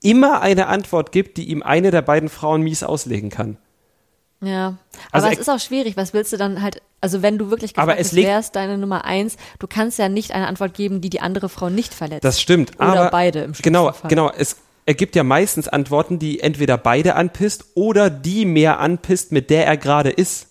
[0.03, 3.57] immer eine Antwort gibt, die ihm eine der beiden Frauen mies auslegen kann.
[4.41, 4.77] Ja,
[5.11, 5.97] Also aber er- es ist auch schwierig.
[5.97, 8.79] Was willst du dann halt, also wenn du wirklich Aber gefragt es wer ist deine
[8.79, 12.25] Nummer eins, du kannst ja nicht eine Antwort geben, die die andere Frau nicht verletzt.
[12.25, 12.77] Das stimmt.
[12.77, 14.09] Oder aber beide im Genau, Fall.
[14.09, 14.31] genau.
[14.31, 14.57] Es
[14.87, 19.77] ergibt ja meistens Antworten, die entweder beide anpisst oder die mehr anpisst, mit der er
[19.77, 20.47] gerade ist.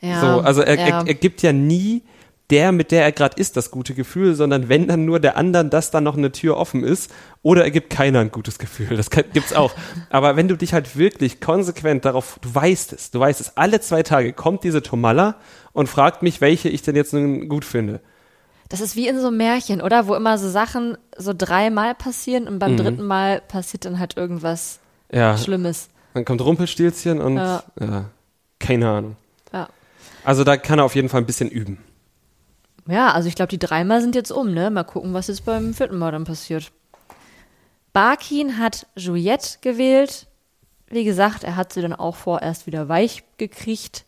[0.00, 1.00] ja, so, also er, ja.
[1.00, 2.02] er, er gibt ja nie
[2.50, 5.70] der, mit der er gerade ist, das gute Gefühl, sondern wenn dann nur der anderen,
[5.70, 7.10] dass dann noch eine Tür offen ist,
[7.42, 8.96] oder er gibt keiner ein gutes Gefühl.
[8.96, 9.72] Das kann, gibt's auch.
[10.10, 13.80] Aber wenn du dich halt wirklich konsequent darauf, du weißt es, du weißt es, alle
[13.80, 15.36] zwei Tage kommt diese Tomalla
[15.72, 18.00] und fragt mich, welche ich denn jetzt nun gut finde.
[18.68, 20.06] Das ist wie in so einem Märchen, oder?
[20.06, 22.58] Wo immer so Sachen so dreimal passieren und Mhm.
[22.58, 24.78] beim dritten Mal passiert dann halt irgendwas
[25.12, 25.88] Ja, Schlimmes.
[26.14, 27.62] dann kommt Rumpelstilzchen und Ja.
[27.80, 28.04] ja,
[28.58, 29.16] keine Ahnung.
[30.22, 31.78] Also da kann er auf jeden Fall ein bisschen üben.
[32.90, 34.70] Ja, also ich glaube, die dreimal sind jetzt um, ne?
[34.70, 36.72] Mal gucken, was jetzt beim vierten Mal dann passiert.
[37.92, 40.26] Barkin hat Juliette gewählt.
[40.88, 44.04] Wie gesagt, er hat sie dann auch vorerst wieder weich gekriegt.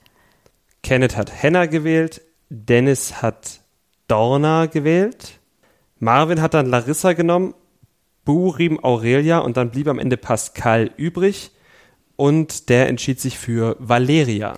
[0.82, 3.60] Kenneth hat Henna gewählt, Dennis hat
[4.08, 5.38] Dorna gewählt,
[6.00, 7.54] Marvin hat dann Larissa genommen,
[8.24, 11.52] Burim Aurelia und dann blieb am Ende Pascal übrig
[12.16, 14.54] und der entschied sich für Valeria.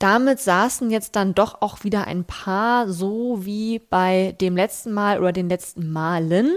[0.00, 5.20] Damit saßen jetzt dann doch auch wieder ein paar so wie bei dem letzten Mal
[5.20, 6.56] oder den letzten Malen.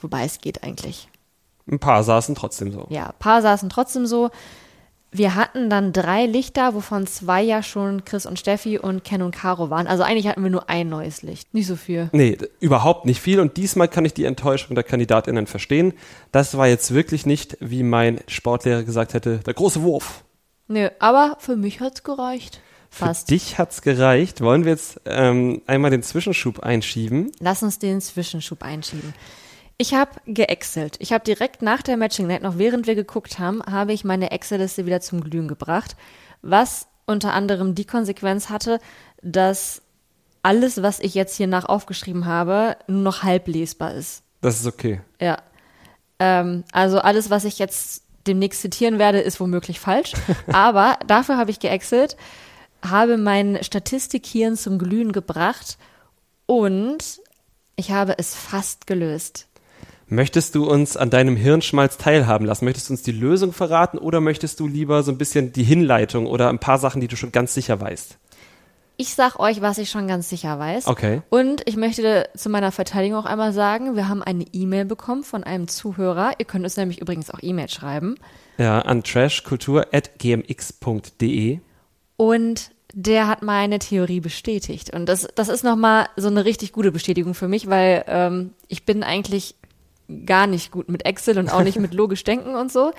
[0.00, 1.08] Wobei es geht eigentlich.
[1.70, 2.86] Ein paar saßen trotzdem so.
[2.90, 4.30] Ja, ein paar saßen trotzdem so.
[5.12, 9.30] Wir hatten dann drei Lichter, wovon zwei ja schon Chris und Steffi und Ken und
[9.30, 9.86] Caro waren.
[9.86, 11.54] Also eigentlich hatten wir nur ein neues Licht.
[11.54, 12.08] Nicht so viel.
[12.10, 13.38] Nee, überhaupt nicht viel.
[13.38, 15.94] Und diesmal kann ich die Enttäuschung der KandidatInnen verstehen.
[16.32, 20.23] Das war jetzt wirklich nicht, wie mein Sportlehrer gesagt hätte, der große Wurf.
[20.68, 22.60] Nö, aber für mich hat's gereicht.
[22.90, 23.28] Fast.
[23.28, 24.40] Für dich hat's gereicht.
[24.40, 27.32] Wollen wir jetzt ähm, einmal den Zwischenschub einschieben?
[27.40, 29.12] Lass uns den Zwischenschub einschieben.
[29.76, 30.96] Ich habe geexcelt.
[31.00, 34.30] Ich habe direkt nach der Matching Night, noch während wir geguckt haben, habe ich meine
[34.30, 35.96] Excel-Liste wieder zum Glühen gebracht,
[36.42, 38.78] was unter anderem die Konsequenz hatte,
[39.22, 39.82] dass
[40.44, 44.22] alles, was ich jetzt hier nach aufgeschrieben habe, nur noch halb lesbar ist.
[44.40, 45.00] Das ist okay.
[45.20, 45.38] Ja.
[46.20, 50.12] Ähm, also alles, was ich jetzt demnächst zitieren werde, ist womöglich falsch.
[50.52, 52.16] Aber dafür habe ich geexelt,
[52.82, 55.78] habe mein Statistikhirn zum Glühen gebracht
[56.46, 57.20] und
[57.76, 59.48] ich habe es fast gelöst.
[60.06, 62.66] Möchtest du uns an deinem Hirnschmalz teilhaben lassen?
[62.66, 66.26] Möchtest du uns die Lösung verraten oder möchtest du lieber so ein bisschen die Hinleitung
[66.26, 68.18] oder ein paar Sachen, die du schon ganz sicher weißt?
[68.96, 70.86] Ich sag euch, was ich schon ganz sicher weiß.
[70.86, 71.22] Okay.
[71.28, 75.42] Und ich möchte zu meiner Verteidigung auch einmal sagen, wir haben eine E-Mail bekommen von
[75.42, 76.34] einem Zuhörer.
[76.38, 78.14] Ihr könnt uns nämlich übrigens auch E-Mail schreiben.
[78.56, 81.58] Ja, an trashkultur.gmx.de.
[82.16, 84.94] Und der hat meine Theorie bestätigt.
[84.94, 88.86] Und das, das ist nochmal so eine richtig gute Bestätigung für mich, weil ähm, ich
[88.86, 89.56] bin eigentlich
[90.26, 92.92] gar nicht gut mit Excel und auch nicht mit logisch denken und so.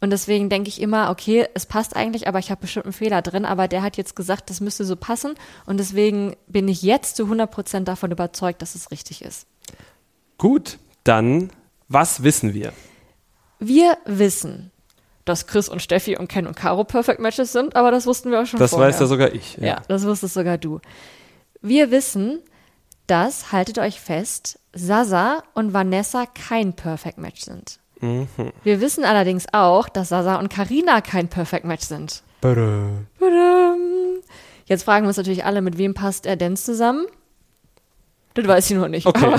[0.00, 3.22] Und deswegen denke ich immer, okay, es passt eigentlich, aber ich habe bestimmt einen Fehler
[3.22, 3.44] drin.
[3.46, 5.34] Aber der hat jetzt gesagt, das müsste so passen.
[5.64, 9.46] Und deswegen bin ich jetzt zu 100 Prozent davon überzeugt, dass es richtig ist.
[10.38, 11.50] Gut, dann,
[11.88, 12.72] was wissen wir?
[13.58, 14.70] Wir wissen,
[15.24, 18.42] dass Chris und Steffi und Ken und Caro Perfect Matches sind, aber das wussten wir
[18.42, 18.88] auch schon Das vorher.
[18.88, 19.56] weiß ja sogar ich.
[19.56, 20.80] Ja, das wusstest sogar du.
[21.62, 22.40] Wir wissen,
[23.06, 27.80] dass, haltet euch fest, Sasa und Vanessa kein Perfect Match sind.
[28.00, 28.28] Mhm.
[28.62, 32.22] Wir wissen allerdings auch, dass Sasa und Karina kein Perfect Match sind.
[32.40, 33.06] Badum.
[33.18, 34.20] Badam.
[34.66, 37.06] Jetzt fragen wir uns natürlich alle, mit wem passt er denn zusammen?
[38.34, 39.06] Das weiß ich noch nicht.
[39.06, 39.24] Okay.
[39.24, 39.38] Aber,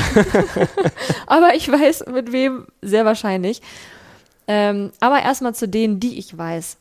[1.28, 3.62] aber ich weiß, mit wem sehr wahrscheinlich.
[4.48, 6.78] Ähm, aber erstmal zu denen, die ich weiß.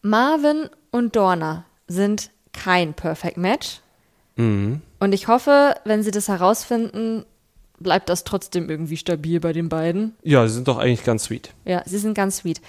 [0.00, 3.80] Marvin und Dorna sind kein Perfect Match.
[4.36, 4.80] Mhm.
[5.00, 7.26] Und ich hoffe, wenn sie das herausfinden,
[7.80, 10.14] bleibt das trotzdem irgendwie stabil bei den beiden.
[10.22, 11.54] Ja, sie sind doch eigentlich ganz sweet.
[11.64, 12.60] Ja, sie sind ganz sweet.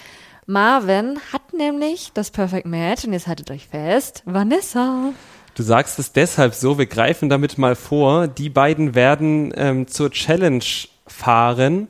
[0.46, 5.12] Marvin hat nämlich das Perfect Match, und jetzt haltet euch fest, Vanessa.
[5.54, 10.10] Du sagst es deshalb so, wir greifen damit mal vor, die beiden werden ähm, zur
[10.10, 10.64] Challenge
[11.06, 11.88] fahren,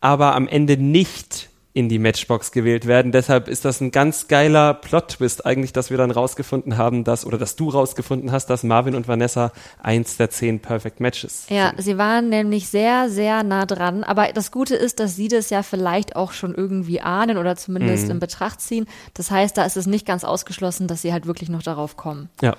[0.00, 1.47] aber am Ende nicht
[1.78, 3.12] in die Matchbox gewählt werden.
[3.12, 7.38] Deshalb ist das ein ganz geiler Plot-Twist eigentlich, dass wir dann rausgefunden haben, dass, oder
[7.38, 11.82] dass du rausgefunden hast, dass Marvin und Vanessa eins der zehn Perfect Matches Ja, sind.
[11.84, 14.02] sie waren nämlich sehr, sehr nah dran.
[14.02, 18.08] Aber das Gute ist, dass sie das ja vielleicht auch schon irgendwie ahnen oder zumindest
[18.08, 18.86] in Betracht ziehen.
[19.14, 22.28] Das heißt, da ist es nicht ganz ausgeschlossen, dass sie halt wirklich noch darauf kommen.
[22.42, 22.56] Ja.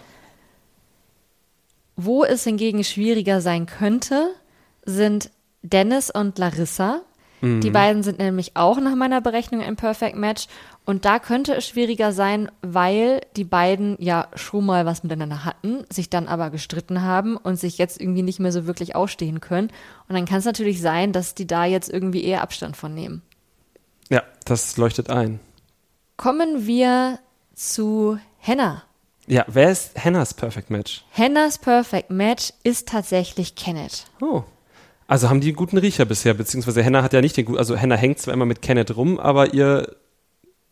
[1.97, 4.29] Wo es hingegen schwieriger sein könnte,
[4.85, 5.29] sind
[5.61, 7.01] Dennis und Larissa.
[7.41, 10.47] Die beiden sind nämlich auch nach meiner Berechnung ein Perfect Match.
[10.85, 15.85] Und da könnte es schwieriger sein, weil die beiden ja schon mal was miteinander hatten,
[15.89, 19.69] sich dann aber gestritten haben und sich jetzt irgendwie nicht mehr so wirklich ausstehen können.
[20.07, 23.21] Und dann kann es natürlich sein, dass die da jetzt irgendwie eher Abstand von nehmen.
[24.09, 25.39] Ja, das leuchtet ein.
[26.17, 27.19] Kommen wir
[27.53, 28.83] zu Henna.
[29.27, 31.05] Ja, wer ist Hannahs Perfect Match?
[31.11, 34.05] Hennas Perfect Match ist tatsächlich Kenneth.
[34.19, 34.43] Oh.
[35.09, 37.75] Also haben die einen guten Riecher bisher, beziehungsweise Hannah hat ja nicht den guten, also
[37.75, 39.95] Hannah hängt zwar immer mit Kenneth rum, aber ihr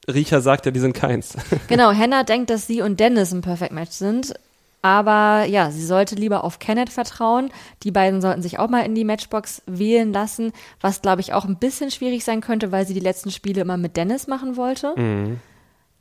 [0.08, 1.36] Riecher sagt ja, die sind keins.
[1.67, 4.36] Genau, Hannah denkt, dass sie und Dennis ein Perfect Match sind.
[4.84, 7.50] Aber ja, sie sollte lieber auf Kenneth vertrauen.
[7.82, 11.45] Die beiden sollten sich auch mal in die Matchbox wählen lassen, was glaube ich auch
[11.45, 14.93] ein bisschen schwierig sein könnte, weil sie die letzten Spiele immer mit Dennis machen wollte.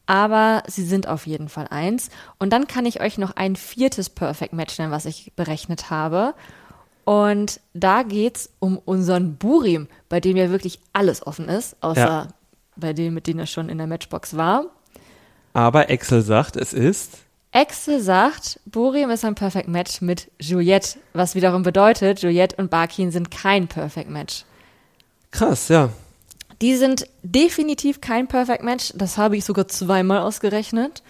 [0.04, 2.10] Aber sie sind auf jeden Fall eins.
[2.38, 6.34] Und dann kann ich euch noch ein viertes Perfect Match nennen, was ich berechnet habe.
[7.06, 12.28] Und da geht's um unseren Burim, bei dem ja wirklich alles offen ist, außer Ja.
[12.74, 14.64] bei dem, mit dem er schon in der Matchbox war.
[15.52, 17.18] Aber Excel sagt, es ist.
[17.52, 23.12] Excel sagt, Burim ist ein Perfect Match mit Juliette, was wiederum bedeutet, Juliette und Barkin
[23.12, 24.44] sind kein Perfect Match.
[25.30, 25.90] Krass, ja.
[26.60, 31.02] Die sind definitiv kein Perfect Match, das habe ich sogar zweimal ausgerechnet.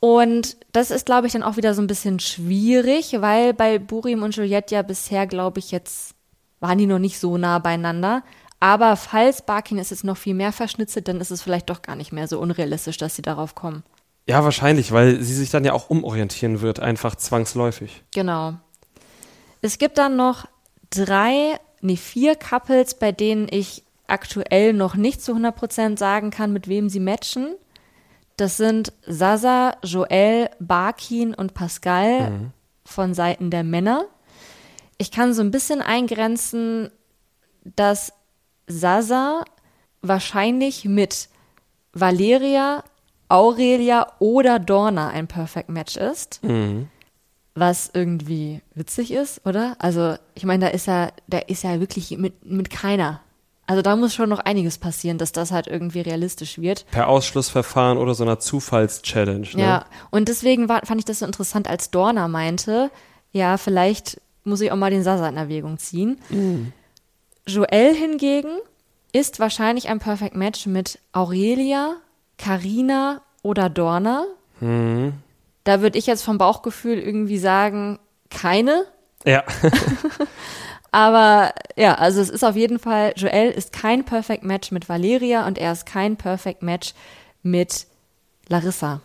[0.00, 4.22] Und das ist, glaube ich, dann auch wieder so ein bisschen schwierig, weil bei Burim
[4.22, 6.14] und Juliette ja bisher, glaube ich, jetzt
[6.60, 8.22] waren die noch nicht so nah beieinander.
[8.60, 11.96] Aber falls Barkin es jetzt noch viel mehr verschnitzelt, dann ist es vielleicht doch gar
[11.96, 13.84] nicht mehr so unrealistisch, dass sie darauf kommen.
[14.26, 18.02] Ja, wahrscheinlich, weil sie sich dann ja auch umorientieren wird, einfach zwangsläufig.
[18.12, 18.54] Genau.
[19.62, 20.46] Es gibt dann noch
[20.90, 26.68] drei, nee, vier Couples, bei denen ich aktuell noch nicht zu 100% sagen kann, mit
[26.68, 27.54] wem sie matchen.
[28.38, 32.30] Das sind Sasa, Joel, Barkin und Pascal
[32.84, 34.06] von Seiten der Männer.
[34.96, 36.90] Ich kann so ein bisschen eingrenzen,
[37.64, 38.12] dass
[38.68, 39.44] Sasa
[40.02, 41.28] wahrscheinlich mit
[41.92, 42.84] Valeria,
[43.28, 46.40] Aurelia oder Dorna ein Perfect Match ist.
[47.54, 49.74] was irgendwie witzig ist, oder?
[49.80, 53.20] Also, ich meine, da ist ja, da ist ja wirklich mit, mit keiner.
[53.68, 56.86] Also da muss schon noch einiges passieren, dass das halt irgendwie realistisch wird.
[56.90, 59.48] Per Ausschlussverfahren oder so einer Zufallschallenge.
[59.52, 59.62] Ne?
[59.62, 62.90] Ja, und deswegen war, fand ich das so interessant, als Dorna meinte,
[63.30, 66.18] ja, vielleicht muss ich auch mal den Sasa in Erwägung ziehen.
[66.30, 66.72] Mhm.
[67.46, 68.48] Joel hingegen
[69.12, 71.96] ist wahrscheinlich ein Perfect Match mit Aurelia,
[72.38, 74.24] Karina oder Dorna.
[74.60, 75.12] Mhm.
[75.64, 77.98] Da würde ich jetzt vom Bauchgefühl irgendwie sagen,
[78.30, 78.86] keine.
[79.26, 79.44] Ja.
[80.90, 85.46] Aber ja, also es ist auf jeden Fall, Joel ist kein Perfect Match mit Valeria
[85.46, 86.94] und er ist kein Perfect Match
[87.42, 87.86] mit
[88.48, 89.00] Larissa.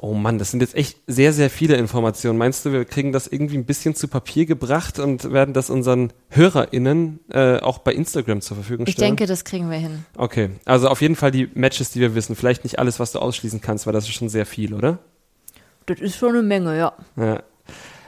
[0.00, 2.38] Oh Mann, das sind jetzt echt sehr, sehr viele Informationen.
[2.38, 6.12] Meinst du, wir kriegen das irgendwie ein bisschen zu Papier gebracht und werden das unseren
[6.28, 9.16] HörerInnen äh, auch bei Instagram zur Verfügung Ich stellen?
[9.16, 10.04] denke, das kriegen wir hin.
[10.16, 12.36] Okay, also auf jeden Fall die Matches, die wir wissen.
[12.36, 14.98] Vielleicht nicht alles, was du ausschließen kannst, weil das ist schon sehr viel, oder?
[15.86, 16.92] Das ist schon eine Menge, ja.
[17.16, 17.42] Ja.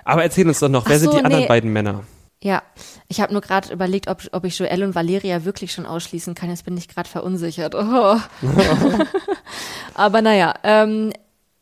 [0.05, 1.49] Aber erzähl uns doch noch, wer Ach sind so, die anderen nee.
[1.49, 2.05] beiden Männer?
[2.43, 2.63] Ja,
[3.09, 6.49] ich habe nur gerade überlegt, ob, ob ich Joel und Valeria wirklich schon ausschließen kann.
[6.49, 7.75] Jetzt bin ich gerade verunsichert.
[7.75, 8.19] Oh.
[9.95, 11.13] Aber naja, ähm,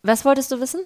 [0.03, 0.81] was wolltest du wissen?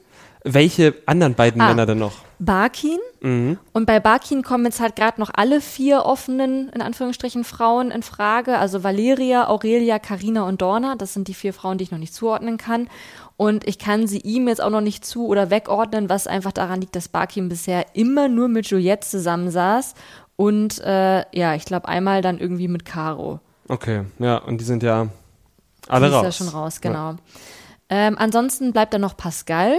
[0.44, 1.68] Welche anderen beiden Ah.
[1.68, 2.12] Männer denn noch?
[2.38, 2.98] Barkin.
[3.20, 8.02] Und bei Barkin kommen jetzt halt gerade noch alle vier offenen, in Anführungsstrichen, Frauen in
[8.02, 8.58] Frage.
[8.58, 10.96] Also Valeria, Aurelia, Karina und Dorna.
[10.96, 12.88] Das sind die vier Frauen, die ich noch nicht zuordnen kann.
[13.36, 16.80] Und ich kann sie ihm jetzt auch noch nicht zu- oder wegordnen, was einfach daran
[16.80, 19.94] liegt, dass Barkin bisher immer nur mit Juliette zusammensaß.
[20.34, 23.38] Und äh, ja, ich glaube einmal dann irgendwie mit Caro.
[23.68, 25.06] Okay, ja, und die sind ja
[25.86, 26.26] alle die raus.
[26.26, 27.14] ist ja schon raus, genau.
[27.88, 29.74] Ähm, ansonsten bleibt da noch Pascal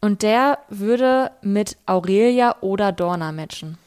[0.00, 3.78] und der würde mit Aurelia oder Dorna matchen.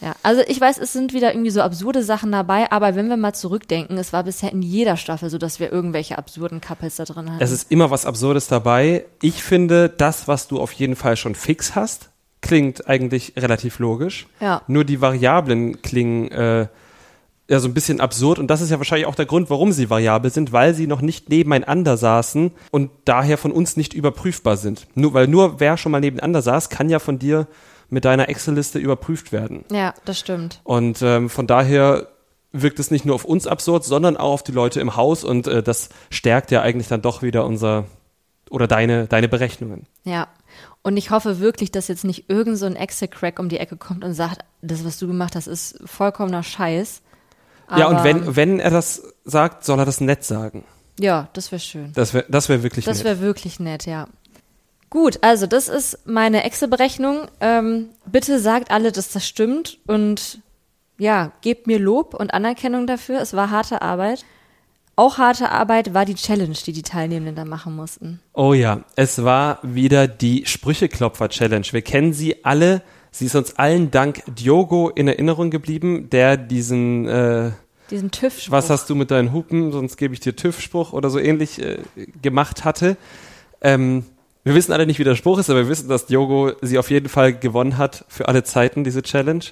[0.00, 3.16] Ja, also ich weiß, es sind wieder irgendwie so absurde Sachen dabei, aber wenn wir
[3.16, 7.04] mal zurückdenken, es war bisher in jeder Staffel so, dass wir irgendwelche absurden Couples da
[7.04, 7.42] drin hatten.
[7.42, 9.06] Es ist immer was Absurdes dabei.
[9.22, 12.10] Ich finde, das, was du auf jeden Fall schon fix hast,
[12.42, 14.26] klingt eigentlich relativ logisch.
[14.40, 14.62] Ja.
[14.66, 16.66] Nur die Variablen klingen äh,
[17.48, 19.88] ja so ein bisschen absurd und das ist ja wahrscheinlich auch der Grund, warum sie
[19.88, 24.86] variabel sind, weil sie noch nicht nebeneinander saßen und daher von uns nicht überprüfbar sind.
[24.94, 27.46] Nur weil nur wer schon mal nebeneinander saß, kann ja von dir
[27.88, 29.64] mit deiner Excel-Liste überprüft werden.
[29.70, 30.60] ja, das stimmt.
[30.64, 32.08] Und ähm, von daher
[32.52, 35.46] wirkt es nicht nur auf uns absurd, sondern auch auf die Leute im Haus und
[35.46, 37.84] äh, das stärkt ja eigentlich dann doch wieder unser
[38.50, 39.86] oder deine, deine Berechnungen.
[40.04, 40.28] Ja.
[40.82, 44.04] Und ich hoffe wirklich, dass jetzt nicht irgend so ein Excel-Crack um die Ecke kommt
[44.04, 47.02] und sagt, das, was du gemacht hast, ist vollkommener Scheiß.
[47.76, 50.64] Ja, und wenn, wenn er das sagt, soll er das nett sagen.
[51.00, 51.92] Ja, das wäre schön.
[51.94, 53.04] Das wäre das wär wirklich Das nett.
[53.06, 54.06] wäre wirklich nett, ja.
[54.88, 57.28] Gut, also das ist meine Excel-Berechnung.
[57.40, 60.38] Ähm, bitte sagt alle, dass das stimmt und
[60.98, 63.20] ja, gebt mir Lob und Anerkennung dafür.
[63.20, 64.24] Es war harte Arbeit.
[64.98, 68.20] Auch harte Arbeit war die Challenge, die die Teilnehmenden da machen mussten.
[68.32, 71.66] Oh ja, es war wieder die Sprücheklopfer-Challenge.
[71.72, 72.80] Wir kennen sie alle.
[73.18, 77.52] Sie ist uns allen dank Diogo in Erinnerung geblieben, der diesen äh,
[77.90, 78.50] Diesen TÜV.
[78.50, 81.78] was hast du mit deinen Hupen, sonst gebe ich dir TÜV-Spruch oder so ähnlich äh,
[82.20, 82.98] gemacht hatte.
[83.62, 84.04] Ähm,
[84.44, 86.90] wir wissen alle nicht, wie der Spruch ist, aber wir wissen, dass Diogo sie auf
[86.90, 89.44] jeden Fall gewonnen hat für alle Zeiten, diese Challenge.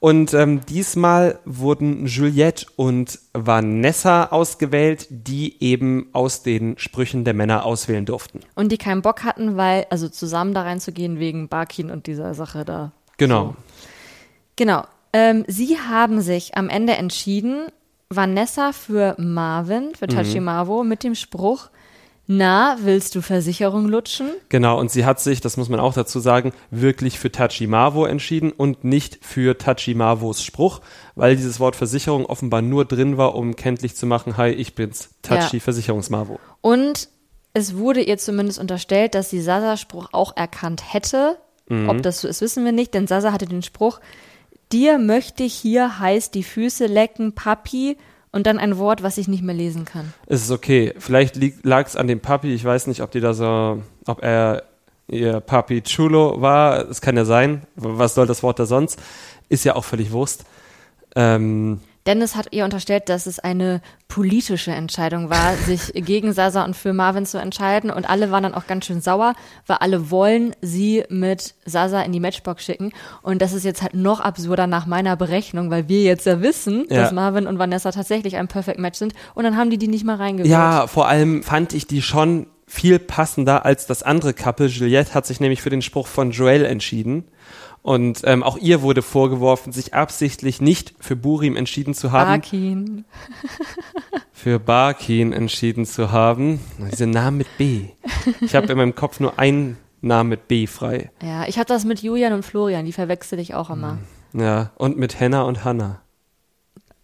[0.00, 7.64] Und ähm, diesmal wurden Juliette und Vanessa ausgewählt, die eben aus den Sprüchen der Männer
[7.64, 8.40] auswählen durften.
[8.54, 12.64] Und die keinen Bock hatten, weil, also zusammen da reinzugehen wegen Barkin und dieser Sache
[12.64, 12.92] da.
[13.16, 13.56] Genau.
[14.56, 14.84] Genau.
[15.12, 17.68] Ähm, sie haben sich am Ende entschieden,
[18.10, 21.70] Vanessa für Marvin, für Tachi Marvo, mit dem Spruch,
[22.26, 24.30] na, willst du Versicherung lutschen?
[24.48, 28.50] Genau, und sie hat sich, das muss man auch dazu sagen, wirklich für Tachimavo entschieden
[28.50, 30.80] und nicht für Tachimavos Spruch,
[31.14, 35.10] weil dieses Wort Versicherung offenbar nur drin war, um kenntlich zu machen, hi, ich bin's,
[35.22, 35.62] Tachi Ja.
[35.62, 36.38] Versicherungsmavo.
[36.60, 37.08] Und
[37.52, 41.36] es wurde ihr zumindest unterstellt, dass sie Sasas Spruch auch erkannt hätte.
[41.88, 44.00] Ob das so ist, wissen wir nicht, denn Sasa hatte den Spruch,
[44.70, 47.96] dir möchte ich hier heiß die Füße lecken, Papi,
[48.34, 50.12] und dann ein Wort, was ich nicht mehr lesen kann.
[50.26, 53.32] Es ist okay, vielleicht lag es an dem Papi, ich weiß nicht, ob die da
[53.32, 54.64] so, ob er
[55.06, 59.00] ihr Papi Chulo war, es kann ja sein, was soll das Wort da sonst,
[59.48, 60.46] ist ja auch völlig Wurst.
[61.14, 66.76] Ähm, Dennis hat ihr unterstellt, dass es eine politische Entscheidung war, sich gegen Sasa und
[66.76, 67.90] für Marvin zu entscheiden.
[67.90, 69.34] Und alle waren dann auch ganz schön sauer,
[69.66, 72.92] weil alle wollen sie mit Sasa in die Matchbox schicken.
[73.22, 76.86] Und das ist jetzt halt noch absurder nach meiner Berechnung, weil wir jetzt ja wissen,
[76.90, 77.02] Ja.
[77.02, 79.14] dass Marvin und Vanessa tatsächlich ein Perfect Match sind.
[79.34, 80.50] Und dann haben die die nicht mal reingewählt.
[80.52, 84.66] Ja, vor allem fand ich die schon viel passender als das andere Couple.
[84.66, 87.24] Juliette hat sich nämlich für den Spruch von Joel entschieden.
[87.84, 93.04] Und ähm, auch ihr wurde vorgeworfen, sich absichtlich nicht für Burim entschieden zu haben, Barkin.
[94.32, 96.60] für Barkin entschieden zu haben.
[96.90, 97.88] Diese Namen mit B.
[98.40, 101.10] Ich habe in meinem Kopf nur ein Namen mit B frei.
[101.22, 103.98] Ja, ich habe das mit Julian und Florian, die verwechsel ich auch immer.
[104.32, 106.00] Ja, und mit Henna und Hanna.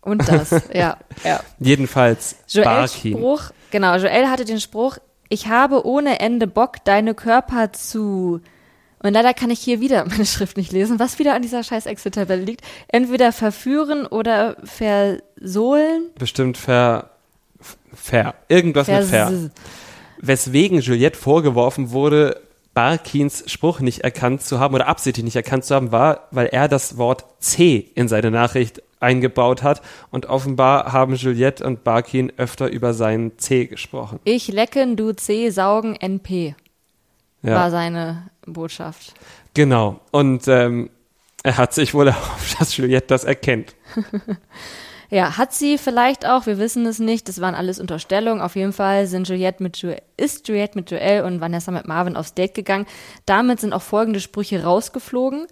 [0.01, 1.41] Und das, ja, ja.
[1.59, 3.19] Jedenfalls Joels Barkin.
[3.19, 4.97] Spruch, genau, Joel hatte den Spruch,
[5.29, 8.41] ich habe ohne Ende Bock, deine Körper zu.
[9.03, 11.87] Und leider kann ich hier wieder meine Schrift nicht lesen, was wieder an dieser scheiß
[11.87, 12.63] Excel-Tabelle liegt.
[12.89, 16.11] Entweder verführen oder versohlen.
[16.19, 17.11] Bestimmt ver,
[17.95, 19.29] ver, irgendwas mit ver.
[19.29, 19.51] Vers
[20.23, 22.43] Weswegen Juliette vorgeworfen wurde,
[22.75, 26.69] Barkins Spruch nicht erkannt zu haben oder absichtlich nicht erkannt zu haben, war, weil er
[26.69, 29.81] das Wort C in seine Nachricht eingebaut hat.
[30.11, 34.21] Und offenbar haben Juliette und Barkin öfter über seinen C gesprochen.
[34.25, 36.55] ich lecken, du C, saugen, NP,
[37.43, 39.15] war Ja, seine Botschaft.
[39.55, 40.01] genau.
[40.11, 40.91] Und ähm,
[41.43, 43.75] er hat sich wohl erhofft, dass Juliette das erkennt.
[45.13, 48.41] Ja, hat sie vielleicht auch, wir wissen es nicht, das waren alles Unterstellungen.
[48.41, 52.15] Auf jeden Fall sind Juliette mit jo ist Juliette mit Joel und Vanessa mit Marvin
[52.15, 52.87] aufs Date gegangen.
[53.27, 55.49] Damit sind auch folgende Sprüche rausgeflogen.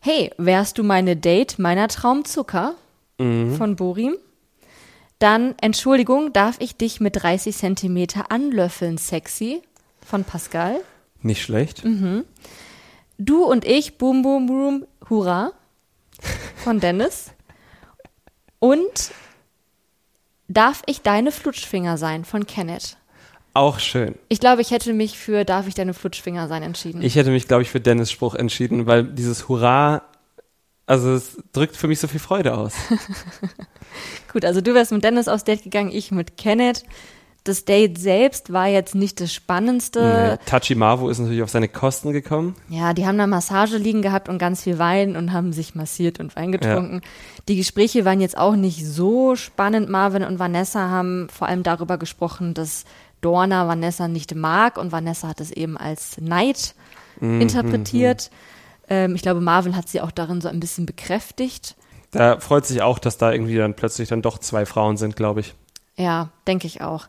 [0.00, 2.74] Hey, wärst du meine Date meiner Traumzucker?
[3.16, 4.14] Von Borim.
[5.18, 9.62] Dann, Entschuldigung, darf ich dich mit 30 Zentimeter anlöffeln, sexy?
[10.06, 10.80] Von Pascal.
[11.22, 11.84] Nicht schlecht.
[13.18, 15.52] Du und ich, Boom Boom Boom, Hurra
[16.56, 17.32] von Dennis.
[18.60, 19.12] Und
[20.48, 22.96] Darf ich deine Flutschfinger sein von Kenneth?
[23.52, 24.14] Auch schön.
[24.30, 27.02] Ich glaube, ich hätte mich für Darf ich deine Flutschfinger sein entschieden.
[27.02, 30.02] Ich hätte mich, glaube ich, für Dennis Spruch entschieden, weil dieses Hurra,
[30.86, 32.72] also es drückt für mich so viel Freude aus.
[34.32, 36.84] Gut, also du wärst mit Dennis aufs Date gegangen, ich mit Kenneth.
[37.48, 40.38] Das Date selbst war jetzt nicht das Spannendste.
[40.38, 42.54] Nee, Tachi Marvo ist natürlich auf seine Kosten gekommen.
[42.68, 46.20] Ja, die haben da Massage liegen gehabt und ganz viel Wein und haben sich massiert
[46.20, 47.00] und Wein getrunken.
[47.48, 49.88] Die Gespräche waren jetzt auch nicht so spannend.
[49.88, 52.84] Marvin und Vanessa haben vor allem darüber gesprochen, dass
[53.22, 56.74] Dorna Vanessa nicht mag und Vanessa hat es eben als Neid
[57.20, 58.30] interpretiert.
[58.90, 61.76] Ähm, ich glaube, Marvin hat sie auch darin so ein bisschen bekräftigt.
[62.10, 65.40] Da freut sich auch, dass da irgendwie dann plötzlich dann doch zwei Frauen sind, glaube
[65.40, 65.54] ich.
[65.96, 67.08] Ja, denke ich auch.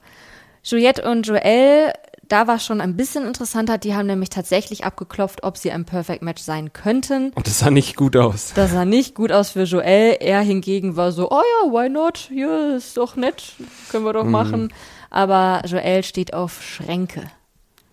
[0.69, 1.93] Juliette und Joel,
[2.27, 3.79] da war schon ein bisschen interessanter.
[3.79, 7.31] Die haben nämlich tatsächlich abgeklopft, ob sie ein Perfect Match sein könnten.
[7.31, 8.53] Und das sah nicht gut aus.
[8.53, 10.17] Das sah nicht gut aus für Joel.
[10.19, 12.29] Er hingegen war so, oh ja, why not?
[12.31, 13.55] Ja, ist doch nett.
[13.89, 14.71] Können wir doch machen.
[15.09, 17.23] Aber Joel steht auf Schränke.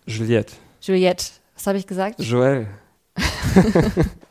[0.07, 0.53] Juliette.
[0.83, 1.25] Juliette,
[1.55, 2.21] was habe ich gesagt?
[2.21, 2.67] Joel.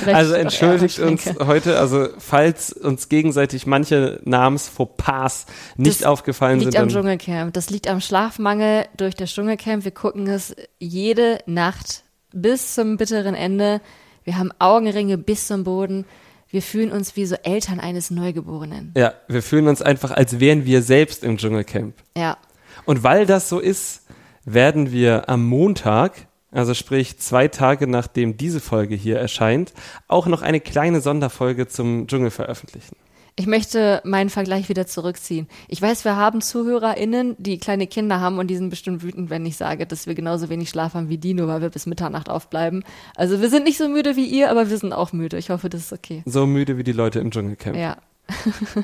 [0.00, 5.46] Vielleicht Also entschuldigt uns heute, also falls uns gegenseitig manche Namensfauxpas
[5.76, 6.80] nicht Das aufgefallen Liegt sind.
[6.80, 7.52] am dann- Dschungelcamp.
[7.54, 9.84] Das liegt am Schlafmangel durch das Dschungelcamp.
[9.84, 13.80] Wir gucken es jede Nacht bis zum bitteren Ende.
[14.24, 16.04] Wir haben Augenringe bis zum Boden.
[16.48, 18.92] Wir fühlen uns wie so Eltern eines Neugeborenen.
[18.96, 21.94] Ja, wir fühlen uns einfach, als wären wir selbst im Dschungelcamp.
[22.16, 22.36] Ja.
[22.84, 24.02] Und weil das so ist,
[24.44, 29.72] werden wir am Montag, also sprich zwei Tage nachdem diese Folge hier erscheint,
[30.08, 32.96] auch noch eine kleine Sonderfolge zum Dschungel veröffentlichen.
[33.38, 35.46] Ich möchte meinen Vergleich wieder zurückziehen.
[35.68, 39.44] Ich weiß, wir haben ZuhörerInnen, die kleine Kinder haben und die sind bestimmt wütend, wenn
[39.44, 42.30] ich sage, dass wir genauso wenig Schlaf haben wie die, nur weil wir bis Mitternacht
[42.30, 42.82] aufbleiben.
[43.14, 45.36] Also wir sind nicht so müde wie ihr, aber wir sind auch müde.
[45.36, 46.22] Ich hoffe, das ist okay.
[46.24, 47.76] So müde wie die Leute im Dschungelcamp.
[47.76, 47.98] Ja.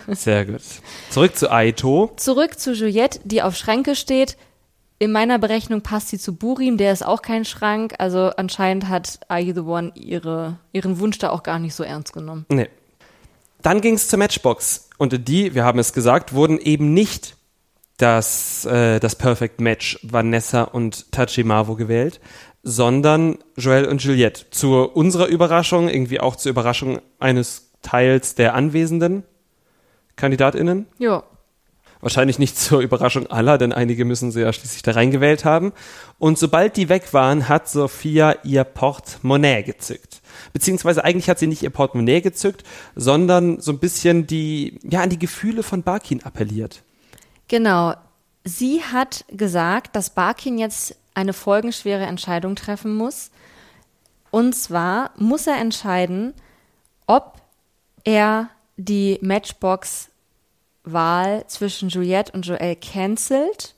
[0.09, 0.61] Sehr gut.
[1.09, 2.13] Zurück zu Aito.
[2.17, 4.37] Zurück zu Juliette, die auf Schränke steht.
[5.03, 7.95] In meiner Berechnung passt sie zu Burim, der ist auch kein Schrank.
[7.99, 11.83] Also anscheinend hat Are You the One ihre, ihren Wunsch da auch gar nicht so
[11.83, 12.47] ernst genommen.
[12.49, 12.69] Nee.
[13.63, 14.91] Dann ging es zur Matchbox.
[14.99, 17.35] Und die, wir haben es gesagt, wurden eben nicht
[17.97, 22.21] das, äh, das Perfect Match Vanessa und Tachimavo gewählt,
[22.63, 24.51] sondern Joel und Juliette.
[24.53, 29.25] Zu unserer Überraschung, irgendwie auch zur Überraschung eines Teils der anwesenden
[30.15, 30.87] KandidatInnen.
[30.99, 31.25] Ja.
[32.03, 35.73] Wahrscheinlich nicht zur Überraschung aller, denn einige müssen sie ja schließlich da reingewählt haben.
[36.19, 40.21] Und sobald die weg waren, hat Sophia ihr Portemonnaie gezückt.
[40.53, 42.65] Beziehungsweise eigentlich hat sie nicht ihr Portemonnaie gezückt,
[42.97, 46.83] sondern so ein bisschen die, ja, an die Gefühle von Barkin appelliert.
[47.47, 47.95] Genau.
[48.43, 53.31] Sie hat gesagt, dass Barkin jetzt eine folgenschwere Entscheidung treffen muss.
[54.33, 56.35] Und zwar muss er entscheiden,
[57.07, 57.41] ob
[58.03, 59.19] er die
[60.85, 63.75] Matchbox-Wahl zwischen Juliette und Joel cancelt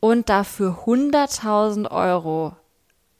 [0.00, 2.54] und dafür 100.000 Euro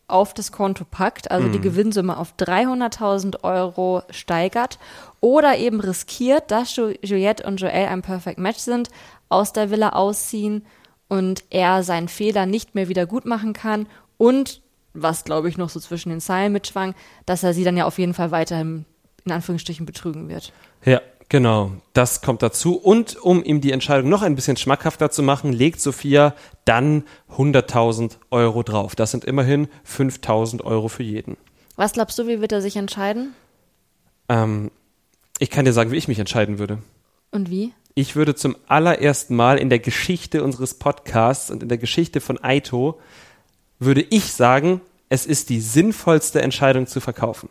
[0.07, 4.79] auf das Konto packt, also die Gewinnsumme auf 300.000 Euro steigert
[5.21, 8.89] oder eben riskiert, dass Ju- Juliette und Joel ein Perfect Match sind,
[9.29, 10.65] aus der Villa ausziehen
[11.09, 13.87] und er seinen Fehler nicht mehr wieder gut machen kann
[14.17, 14.63] und,
[14.95, 16.95] was glaube ich noch so zwischen den Zeilen mitschwang,
[17.27, 18.87] dass er sie dann ja auf jeden Fall weiterhin
[19.27, 20.55] in Anführungsstrichen betrügen wird.
[20.87, 22.77] Ja, Genau, das kommt dazu.
[22.77, 27.05] Und um ihm die Entscheidung noch ein bisschen schmackhafter zu machen, legt Sophia dann
[27.37, 28.97] 100.000 Euro drauf.
[28.97, 31.37] Das sind immerhin 5.000 Euro für jeden.
[31.77, 33.35] Was glaubst du, wie wird er sich entscheiden?
[34.29, 34.71] Ähm,
[35.39, 36.79] ich kann dir sagen, wie ich mich entscheiden würde.
[37.31, 37.73] Und wie?
[37.95, 42.43] Ich würde zum allerersten Mal in der Geschichte unseres Podcasts und in der Geschichte von
[42.43, 42.99] Aito,
[43.79, 47.51] würde ich sagen, es ist die sinnvollste Entscheidung zu verkaufen.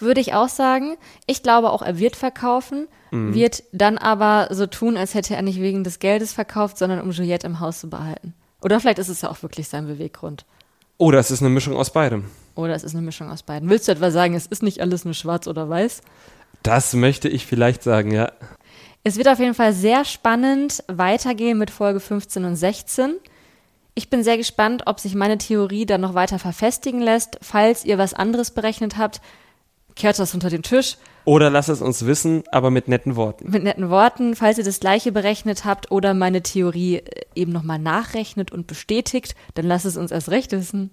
[0.00, 0.96] Würde ich auch sagen.
[1.26, 3.34] Ich glaube auch, er wird verkaufen, Mhm.
[3.34, 7.10] wird dann aber so tun, als hätte er nicht wegen des Geldes verkauft, sondern um
[7.10, 8.34] Juliette im Haus zu behalten.
[8.62, 10.44] Oder vielleicht ist es ja auch wirklich sein Beweggrund.
[10.96, 12.26] Oder es ist eine Mischung aus beidem.
[12.54, 13.68] Oder es ist eine Mischung aus beiden.
[13.70, 16.02] Willst du etwa sagen, es ist nicht alles nur schwarz oder weiß?
[16.62, 18.30] Das möchte ich vielleicht sagen, ja.
[19.02, 23.14] Es wird auf jeden Fall sehr spannend weitergehen mit Folge 15 und 16.
[23.94, 27.38] Ich bin sehr gespannt, ob sich meine Theorie dann noch weiter verfestigen lässt.
[27.40, 29.20] Falls ihr was anderes berechnet habt,
[29.96, 33.50] kehrt das unter den Tisch Oder lass es uns wissen, aber mit netten Worten.
[33.50, 34.34] mit netten Worten.
[34.36, 37.02] Falls ihr das gleiche berechnet habt oder meine Theorie äh,
[37.34, 40.90] eben nochmal nachrechnet und bestätigt, dann lasst es uns erst recht wissen.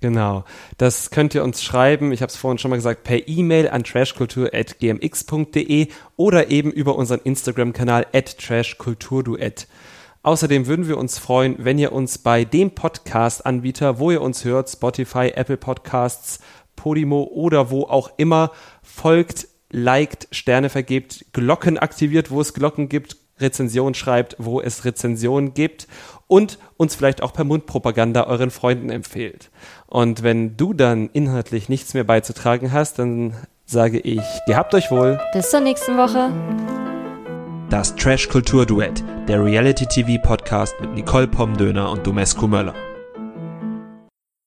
[0.00, 0.44] Genau.
[0.78, 3.84] Das könnt ihr uns schreiben, ich habe es vorhin schon mal gesagt, per E-Mail an
[3.84, 9.68] trashkultur.gmx.de oder eben über unseren Instagram-Kanal at trashkulturduett.
[10.24, 14.70] Außerdem würden wir uns freuen, wenn ihr uns bei dem Podcast-Anbieter, wo ihr uns hört,
[14.70, 16.38] Spotify, Apple Podcasts,
[16.76, 18.50] Podimo oder wo auch immer,
[18.82, 25.54] folgt, liked, Sterne vergebt, Glocken aktiviert, wo es Glocken gibt, Rezension schreibt, wo es Rezensionen
[25.54, 25.88] gibt
[26.26, 29.50] und uns vielleicht auch per Mundpropaganda euren Freunden empfehlt.
[29.86, 33.34] Und wenn du dann inhaltlich nichts mehr beizutragen hast, dann
[33.66, 35.20] sage ich, gehabt euch wohl.
[35.32, 36.30] Bis zur nächsten Woche.
[37.70, 42.74] Das Trash Kultur Duett, der Reality TV Podcast mit Nicole Pomdöner und Domescu Möller.